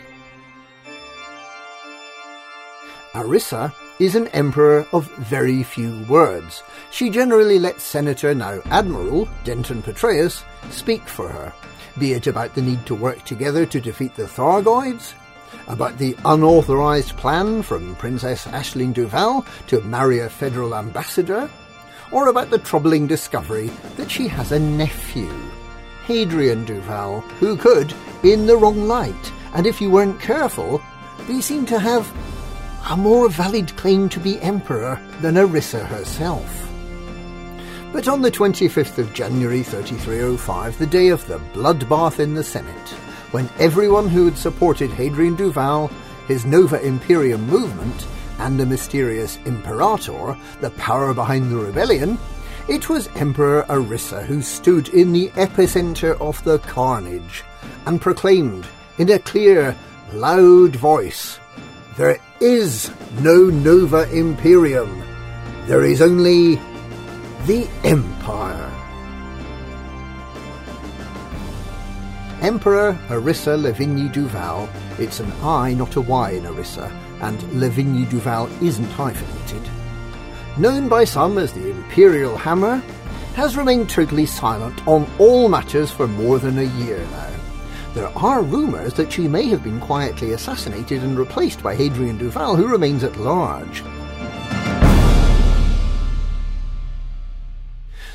Arissa 3.13 3.73
is 4.03 4.17
an 4.17 4.27
emperor 4.29 4.85
of 4.93 5.07
very 5.13 5.63
few 5.63 5.97
words. 6.09 6.65
She 6.91 7.09
generally 7.09 7.61
lets 7.61 7.85
Senator, 7.85 8.35
now 8.35 8.61
Admiral, 8.65 9.29
Denton 9.45 9.81
Patreus, 9.81 10.43
speak 10.71 11.07
for 11.07 11.29
her, 11.29 11.53
be 12.01 12.13
it 12.13 12.27
about 12.27 12.53
the 12.57 12.63
need 12.63 12.85
to 12.87 12.97
work 12.97 13.25
together 13.25 13.65
to 13.65 13.81
defeat 13.81 14.17
the 14.17 14.25
Thargoids, 14.25 15.15
about 15.69 15.99
the 15.99 16.17
unauthorized 16.25 17.17
plan 17.17 17.63
from 17.63 17.95
Princess 17.95 18.45
Aisling 18.47 18.93
Duval 18.93 19.47
to 19.69 19.81
marry 19.83 20.19
a 20.19 20.29
federal 20.29 20.75
ambassador, 20.75 21.49
or 22.11 22.27
about 22.27 22.51
the 22.51 22.59
troubling 22.59 23.07
discovery 23.07 23.71
that 23.97 24.11
she 24.11 24.27
has 24.27 24.51
a 24.51 24.59
nephew, 24.59 25.33
Hadrian 26.07 26.65
Duval, 26.65 27.21
who 27.39 27.57
could, 27.57 27.95
in 28.25 28.47
the 28.47 28.57
wrong 28.57 28.89
light, 28.89 29.33
and 29.55 29.65
if 29.65 29.81
you 29.81 29.93
weren't 29.93 30.21
careful, 30.21 30.83
be 31.29 31.41
seen 31.41 31.65
to 31.67 31.79
have 31.79 32.13
a 32.89 32.97
more 32.97 33.29
valid 33.29 33.75
claim 33.77 34.09
to 34.09 34.21
be 34.21 34.41
emperor 34.41 35.01
than 35.21 35.35
Arissa 35.35 35.87
herself. 35.87 36.69
But 37.93 38.09
on 38.09 38.23
the 38.23 38.31
25th 38.31 38.99
of 38.99 39.13
January 39.13 39.63
3305, 39.63 40.79
the 40.79 40.87
day 40.87 41.09
of 41.09 41.27
the 41.27 41.39
bloodbath 41.53 42.19
in 42.19 42.35
the 42.35 42.43
Senate, 42.43 42.89
when 43.33 43.49
everyone 43.59 44.09
who 44.09 44.25
had 44.25 44.39
supported 44.39 44.91
Hadrian 44.91 45.37
Duval, 45.37 45.89
his 46.27 46.45
Nova 46.45 46.81
Imperium 46.83 47.47
movement, 47.47 48.07
and 48.39 48.59
the 48.59 48.67
mysterious 48.67 49.39
Imperator, 49.45 50.37
the 50.61 50.71
power 50.71 51.15
behind 51.15 51.51
the 51.51 51.57
rebellion, 51.57 52.19
it 52.69 52.89
was 52.89 53.09
Emperor 53.17 53.65
Arissa 53.69 54.25
who 54.25 54.41
stood 54.41 54.89
in 54.89 55.13
the 55.13 55.29
epicenter 55.31 56.19
of 56.21 56.43
the 56.45 56.59
carnage 56.61 57.45
and 57.87 58.01
proclaimed 58.01 58.67
in 58.99 59.11
a 59.11 59.19
clear, 59.19 59.77
loud 60.13 60.77
voice. 60.77 61.39
There 61.97 62.19
is 62.41 62.91
no 63.21 63.51
Nova 63.51 64.11
Imperium. 64.11 65.03
There 65.67 65.85
is 65.85 66.01
only 66.01 66.55
the 67.45 67.69
Empire. 67.85 68.73
Emperor 72.41 72.99
Arissa 73.09 73.61
Lavigny 73.61 74.11
Duval, 74.11 74.71
it's 74.99 75.21
an 75.21 75.31
I, 75.43 75.75
not 75.75 75.97
a 75.97 76.01
Y 76.01 76.31
in 76.31 76.45
Arissa, 76.45 76.91
and 77.21 77.39
Lavigny 77.53 78.09
Duval 78.09 78.47
isn't 78.63 78.91
hyphenated. 78.93 79.71
Known 80.57 80.89
by 80.89 81.05
some 81.05 81.37
as 81.37 81.53
the 81.53 81.71
Imperial 81.71 82.39
Hammer, 82.39 82.83
has 83.35 83.55
remained 83.55 83.91
totally 83.91 84.25
silent 84.25 84.87
on 84.89 85.07
all 85.19 85.51
matters 85.51 85.91
for 85.91 86.09
more 86.09 86.39
than 86.39 86.59
a 86.59 86.63
year 86.63 86.99
now. 87.11 87.32
There 87.95 88.09
are 88.17 88.43
rumours 88.43 88.95
that 88.95 89.13
she 89.13 89.29
may 89.29 89.45
have 89.49 89.63
been 89.63 89.79
quietly 89.79 90.33
assassinated 90.33 91.03
and 91.03 91.19
replaced 91.19 91.63
by 91.63 91.75
Hadrian 91.75 92.17
Duval, 92.17 92.57
who 92.57 92.67
remains 92.67 93.05
at 93.05 93.19
large. 93.19 93.83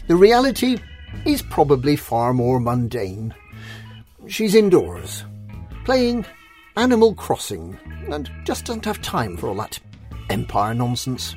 The 0.07 0.15
reality 0.15 0.79
is 1.25 1.43
probably 1.43 1.95
far 1.95 2.33
more 2.33 2.59
mundane. 2.59 3.35
She's 4.27 4.55
indoors, 4.55 5.23
playing 5.85 6.25
Animal 6.75 7.13
Crossing, 7.13 7.77
and 8.09 8.31
just 8.45 8.65
doesn't 8.65 8.85
have 8.85 9.01
time 9.03 9.37
for 9.37 9.49
all 9.49 9.55
that 9.55 9.79
empire 10.31 10.73
nonsense. 10.73 11.35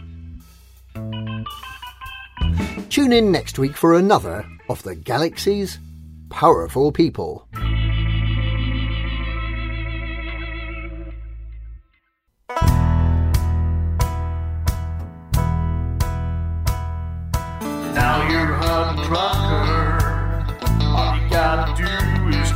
Tune 2.88 3.12
in 3.12 3.30
next 3.30 3.58
week 3.58 3.76
for 3.76 3.94
another 3.94 4.46
of 4.70 4.82
the 4.82 4.94
galaxy's 4.94 5.78
powerful 6.30 6.90
people. 6.90 7.46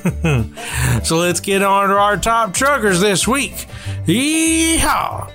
so 1.03 1.17
let's 1.17 1.39
get 1.39 1.61
on 1.61 1.89
to 1.89 1.95
our 1.95 2.17
top 2.17 2.53
truckers 2.53 3.01
this 3.01 3.27
week. 3.27 3.67
Yeehaw! 4.05 5.31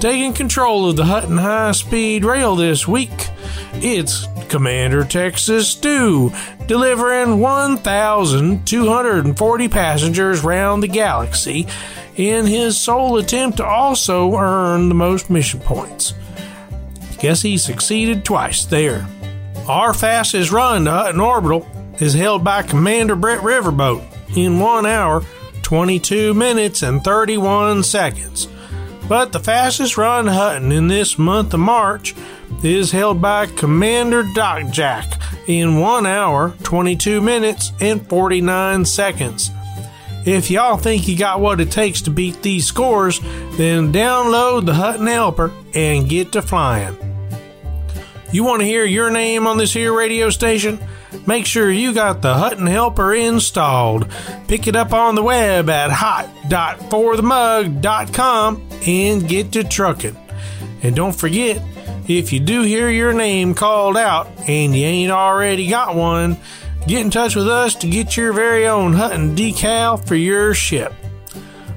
Taking 0.00 0.32
control 0.32 0.88
of 0.88 0.96
the 0.96 1.04
Hutton 1.04 1.38
High 1.38 1.70
Speed 1.72 2.24
Rail 2.24 2.56
this 2.56 2.88
week, 2.88 3.28
it's 3.74 4.26
Commander 4.48 5.04
Texas 5.04 5.68
Stew, 5.68 6.32
delivering 6.66 7.38
1,240 7.40 9.68
passengers 9.68 10.42
round 10.42 10.82
the 10.82 10.88
galaxy 10.88 11.66
in 12.16 12.46
his 12.46 12.78
sole 12.78 13.18
attempt 13.18 13.58
to 13.58 13.66
also 13.66 14.34
earn 14.36 14.88
the 14.88 14.94
most 14.94 15.28
mission 15.30 15.60
points. 15.60 16.14
Guess 17.18 17.42
he 17.42 17.58
succeeded 17.58 18.24
twice 18.24 18.64
there. 18.64 19.06
Our 19.68 19.92
fastest 19.94 20.50
run 20.52 20.84
to 20.84 20.90
Hutton 20.90 21.20
Orbital 21.20 21.66
is 22.00 22.14
held 22.14 22.44
by 22.44 22.62
Commander 22.62 23.16
Brett 23.16 23.40
Riverboat 23.40 24.02
in 24.36 24.60
1 24.60 24.86
hour, 24.86 25.22
22 25.62 26.34
minutes, 26.34 26.82
and 26.82 27.02
31 27.02 27.82
seconds. 27.82 28.48
But 29.08 29.32
the 29.32 29.40
fastest 29.40 29.98
run 29.98 30.24
to 30.24 30.32
Hutton 30.32 30.72
in 30.72 30.88
this 30.88 31.18
month 31.18 31.52
of 31.54 31.60
March 31.60 32.14
is 32.62 32.90
held 32.90 33.20
by 33.20 33.46
Commander 33.46 34.24
Doc 34.34 34.70
Jack 34.70 35.20
in 35.46 35.78
1 35.78 36.06
hour, 36.06 36.54
22 36.62 37.20
minutes, 37.20 37.72
and 37.80 38.06
49 38.08 38.84
seconds. 38.84 39.50
If 40.24 40.50
y'all 40.50 40.78
think 40.78 41.06
you 41.06 41.18
got 41.18 41.40
what 41.40 41.60
it 41.60 41.70
takes 41.70 42.00
to 42.02 42.10
beat 42.10 42.40
these 42.40 42.66
scores, 42.66 43.20
then 43.56 43.92
download 43.92 44.64
the 44.64 44.72
Hutton 44.72 45.06
Helper 45.06 45.52
and 45.74 46.08
get 46.08 46.32
to 46.32 46.40
flying. 46.40 46.96
You 48.32 48.42
want 48.42 48.60
to 48.60 48.66
hear 48.66 48.86
your 48.86 49.10
name 49.10 49.46
on 49.46 49.58
this 49.58 49.74
here 49.74 49.92
radio 49.94 50.30
station? 50.30 50.80
Make 51.26 51.46
sure 51.46 51.70
you 51.70 51.94
got 51.94 52.22
the 52.22 52.34
Hutton 52.34 52.66
Helper 52.66 53.14
installed. 53.14 54.08
Pick 54.48 54.66
it 54.66 54.74
up 54.76 54.92
on 54.92 55.14
the 55.14 55.22
web 55.22 55.70
at 55.70 55.90
hot.forthemug.com 55.90 58.68
and 58.86 59.28
get 59.28 59.52
to 59.52 59.64
trucking. 59.64 60.16
And 60.82 60.94
don't 60.94 61.16
forget, 61.16 61.62
if 62.06 62.30
you 62.32 62.40
do 62.40 62.62
hear 62.62 62.90
your 62.90 63.14
name 63.14 63.54
called 63.54 63.96
out 63.96 64.28
and 64.46 64.76
you 64.76 64.84
ain't 64.84 65.10
already 65.10 65.68
got 65.68 65.96
one, 65.96 66.36
get 66.86 67.00
in 67.00 67.10
touch 67.10 67.34
with 67.34 67.48
us 67.48 67.74
to 67.76 67.88
get 67.88 68.14
your 68.16 68.34
very 68.34 68.66
own 68.66 68.92
Hutton 68.92 69.34
decal 69.34 70.06
for 70.06 70.14
your 70.14 70.52
ship. 70.52 70.92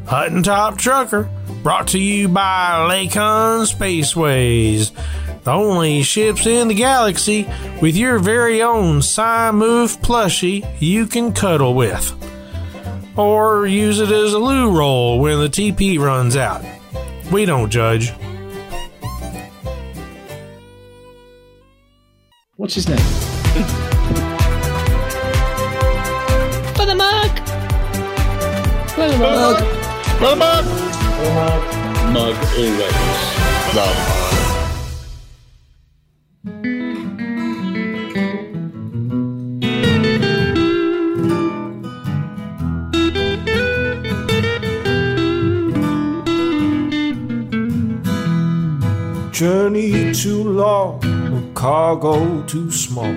Hutton 0.06 0.44
Top 0.44 0.78
Trucker, 0.78 1.30
brought 1.64 1.88
to 1.90 2.00
you 2.00 2.30
by 2.30 2.88
Lakon 2.90 3.70
Spaceways, 3.70 4.92
the 5.48 5.54
only 5.54 6.04
ships 6.04 6.46
in 6.46 6.68
the 6.68 6.74
galaxy 6.74 7.48
with 7.82 7.96
your 7.96 8.20
very 8.20 8.62
own 8.62 8.98
Move 8.98 9.98
plushie 10.02 10.68
you 10.82 11.08
can 11.08 11.32
cuddle 11.32 11.74
with. 11.74 12.14
Or 13.16 13.66
use 13.66 14.02
it 14.02 14.12
as 14.12 14.34
a 14.34 14.40
loo 14.40 14.78
roll 14.78 15.22
when 15.22 15.40
the 15.40 15.48
TP 15.48 15.98
runs 16.00 16.36
out. 16.36 16.66
We 17.32 17.46
don't 17.46 17.70
judge. 17.70 18.12
What's 22.58 22.74
his 22.74 22.90
name? 22.90 22.98
For 26.76 26.86
the 26.86 26.96
mug! 26.96 27.32
Well, 28.98 29.18
well, 29.18 29.54
Mug. 29.54 29.64
For 30.20 30.28
the 30.28 30.36
Mug 30.36 30.66
Mug 32.14 32.36
always. 33.78 34.37
Journey 49.38 50.16
too 50.16 50.42
long, 50.42 51.52
cargo 51.54 52.42
too 52.48 52.72
small. 52.72 53.14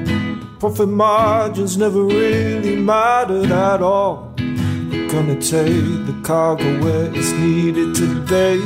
Profit 0.58 0.90
margins 0.90 1.78
never 1.78 2.02
really 2.02 2.76
mattered 2.76 3.50
at 3.50 3.80
all. 3.80 4.34
We're 4.36 5.10
gonna 5.10 5.40
take 5.40 6.04
the 6.04 6.20
cargo 6.22 6.78
where 6.84 7.10
it's 7.14 7.32
needed 7.32 7.94
today. 7.94 8.60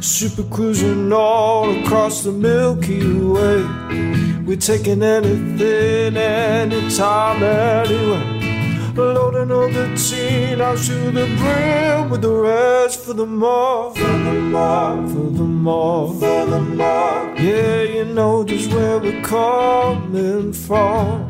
Super 0.00 0.44
cruising 0.44 1.12
all 1.12 1.68
across 1.82 2.22
the 2.22 2.32
Milky 2.32 3.04
Way. 3.12 3.62
We're 4.46 4.56
taking 4.56 5.02
anything, 5.02 6.16
anytime, 6.16 7.42
anywhere. 7.42 8.39
Loading 8.96 9.52
all 9.52 9.68
the 9.68 9.94
teen 9.96 10.60
out 10.60 10.78
to 10.78 11.10
the 11.10 11.26
brim 11.38 12.10
with 12.10 12.22
the 12.22 12.32
rest 12.32 13.04
for 13.04 13.14
the 13.14 13.24
more, 13.24 13.94
for 13.94 14.00
the 14.00 14.34
more, 14.34 14.96
for 15.08 15.30
the 15.30 15.42
more, 15.42 16.14
for 16.14 16.46
the 16.46 16.60
more. 16.60 17.34
Yeah, 17.38 17.82
you 17.82 18.04
know 18.04 18.44
just 18.44 18.72
where 18.72 18.98
we're 18.98 19.22
coming 19.22 20.52
from. 20.52 21.28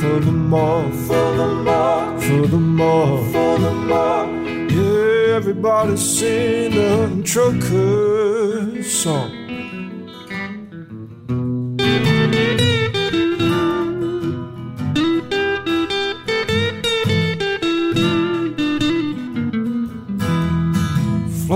For 0.00 0.20
the 0.20 0.32
more, 0.32 0.90
for 1.06 1.36
the 1.36 1.46
more, 1.46 2.20
for 2.20 2.46
the 2.46 2.58
more, 2.58 3.24
for 3.32 3.58
the 3.58 3.72
more. 3.72 4.26
Yeah, 4.70 5.36
everybody 5.36 5.96
sing 5.96 6.70
the 6.74 7.22
trucker 7.24 8.82
song. 8.82 9.41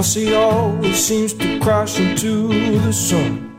Flossie 0.06 0.38
always 0.38 1.04
seems 1.04 1.32
to 1.32 1.58
crash 1.58 1.98
into 1.98 2.46
the 2.78 2.92
sun. 2.92 3.58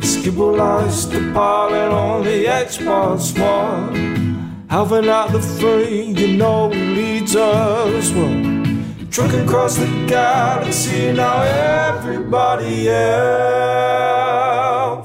Skibble 0.00 0.56
lies 0.56 1.08
the 1.08 1.20
pilot 1.32 1.92
on 1.92 2.24
the 2.24 2.46
Xbox 2.46 3.38
One. 3.38 4.66
Alvin 4.68 5.08
out 5.08 5.30
the 5.30 5.40
frame, 5.40 6.16
you 6.16 6.36
know 6.36 6.70
he 6.70 6.80
leads 6.80 7.36
us 7.36 8.10
well. 8.10 8.42
Trucking 9.12 9.44
across 9.46 9.76
the 9.76 9.86
galaxy, 10.08 11.12
now 11.12 11.42
everybody 11.42 12.90
out 12.90 13.06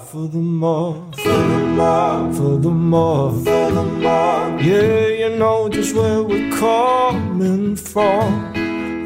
for 0.10 0.28
the 0.30 0.40
more, 0.40 1.12
for 1.14 1.30
the 1.30 1.60
more, 1.78 2.34
for 2.34 2.58
the 2.58 2.72
more, 2.72 3.32
for 3.32 3.72
the 3.72 3.84
more. 3.84 4.60
Yeah, 4.60 5.10
you 5.10 5.30
know 5.38 5.70
just 5.70 5.94
where 5.94 6.24
we're 6.24 6.50
coming 6.58 7.76
from. 7.76 8.61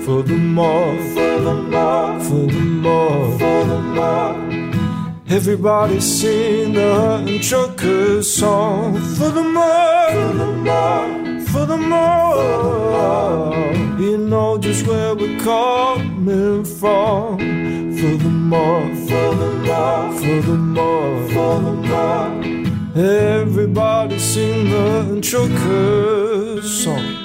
For 0.06 0.22
the 0.22 0.38
more, 0.38 0.96
for 1.16 1.40
the 1.40 1.56
more, 1.56 2.20
for 2.20 2.46
the 2.46 2.60
more, 2.60 3.40
for 3.40 3.66
the 3.66 3.80
more. 3.80 4.36
Everybody 5.28 6.00
sing 6.00 6.74
the 6.74 7.40
trucker 7.42 8.22
song. 8.22 9.02
For 9.18 9.32
the 9.32 9.42
more, 9.42 10.12
for 10.12 10.34
the 10.38 10.52
more, 10.68 11.42
for 11.48 11.66
the 11.66 11.78
more. 11.78 13.74
You 14.00 14.20
know 14.20 14.60
just 14.60 14.86
where 14.86 15.16
we're 15.16 15.40
coming 15.40 16.64
from. 16.64 17.40
For 17.98 18.16
the 18.26 18.30
more, 18.30 18.86
for 19.08 19.34
the 19.42 19.52
more, 19.66 20.12
for 20.20 20.42
the 20.42 20.56
more, 20.56 21.30
for 21.30 21.62
the 21.66 21.74
more. 21.90 23.04
Everybody 23.04 24.20
sing 24.20 24.70
the 24.70 25.20
trucker 25.20 26.62
song. 26.62 27.25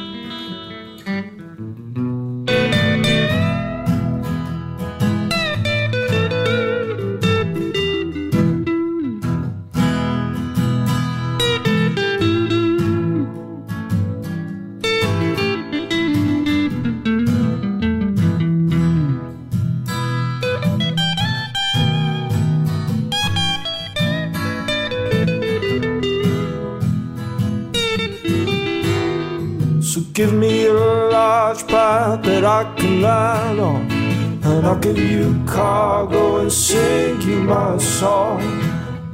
And 33.02 34.66
I'll 34.66 34.78
give 34.78 34.98
you 34.98 35.42
cargo 35.46 36.38
and 36.38 36.52
sing 36.52 37.20
you 37.22 37.42
my 37.42 37.78
song. 37.78 38.40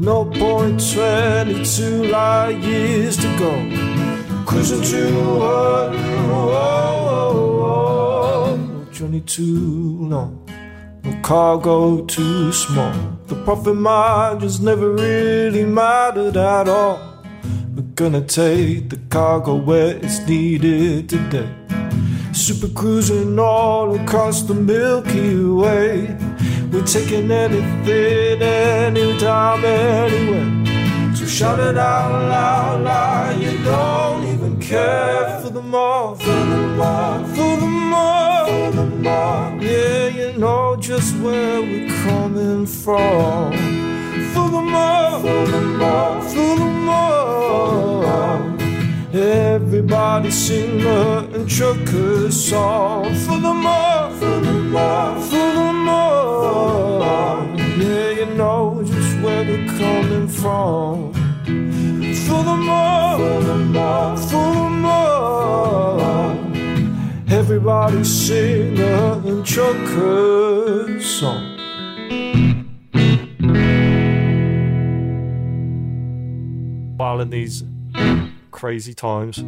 No 0.01 0.25
point 0.25 0.83
22 0.93 2.05
light 2.05 2.59
years 2.59 3.17
to 3.17 3.29
go. 3.39 3.53
Cruising 4.45 4.83
to 4.83 5.07
a 5.07 5.91
no 5.93 6.51
oh, 6.51 6.97
oh, 7.23 8.59
oh, 8.59 8.93
journey 8.93 9.21
too 9.21 9.99
long. 10.01 10.49
No 11.05 11.21
cargo 11.23 12.05
too 12.07 12.53
small. 12.53 12.93
The 13.27 13.37
profit 13.45 13.77
margins 13.77 14.61
never 14.61 14.91
really 14.91 15.65
mattered 15.65 16.37
at 16.37 16.69
all. 16.69 16.99
We're 17.75 17.83
gonna 17.95 18.23
take 18.23 18.91
the 18.91 18.99
cargo 19.11 19.55
where 19.55 19.97
it's 19.97 20.19
needed 20.27 21.09
today. 21.09 21.49
Super 22.37 22.69
cruising 22.69 23.39
all 23.39 23.99
across 23.99 24.43
the 24.43 24.53
Milky 24.53 25.43
Way. 25.43 26.17
We're 26.71 26.85
taking 26.85 27.31
anything, 27.31 28.43
anytime, 28.43 29.65
anywhere. 29.65 31.17
So 31.17 31.25
shout 31.25 31.59
it 31.59 31.79
out 31.79 32.13
loud, 32.29 32.83
loud. 32.83 33.41
You 33.41 33.57
don't 33.65 34.27
even 34.27 34.61
care 34.61 35.41
for 35.41 35.49
the 35.49 35.63
more, 35.63 36.15
for 36.17 36.27
the 36.27 36.57
more, 36.77 37.25
for 37.35 37.57
the 37.57 37.67
more, 37.67 38.47
for 38.47 38.71
the 38.77 38.85
more. 38.85 39.59
Yeah, 39.59 40.07
you 40.09 40.39
know 40.39 40.77
just 40.77 41.17
where 41.17 41.63
we're 41.63 41.89
coming 42.05 42.67
from. 42.67 43.53
For 44.35 44.51
the 44.51 44.61
more, 44.61 45.21
for 45.21 45.47
the 45.51 45.61
more, 45.63 46.21
for 46.21 46.57
the 46.59 46.67
more. 46.67 48.56
Everybody 49.17 50.31
sing 50.31 50.81
the 50.81 51.47
trucker 51.49 52.31
song. 52.31 53.15
For 53.15 53.39
the 53.39 53.55
more, 53.55 54.11
for 54.19 54.41
the 54.41 54.53
more, 54.53 55.21
for 55.23 55.53
the 55.59 55.73
more. 55.73 57.47
Yeah, 57.79 58.11
you 58.11 58.27
know 58.35 58.83
just 58.85 59.19
where 59.23 59.43
we're 59.45 59.67
coming 59.79 60.29
from. 60.29 61.15
For 62.27 62.43
the 62.45 62.57
more, 62.69 63.17
for 63.19 63.41
the 63.49 63.57
more, 63.57 64.17
for 64.19 64.49
the 64.59 64.69
more. 64.85 66.01
Everybody 67.31 68.05
sing 68.05 68.75
the 68.75 69.43
trucker 69.47 71.01
song. 71.01 71.57
morale 77.17 77.23
in 77.23 77.31
these 77.31 77.63
crazy 78.57 78.95
times. 78.95 79.45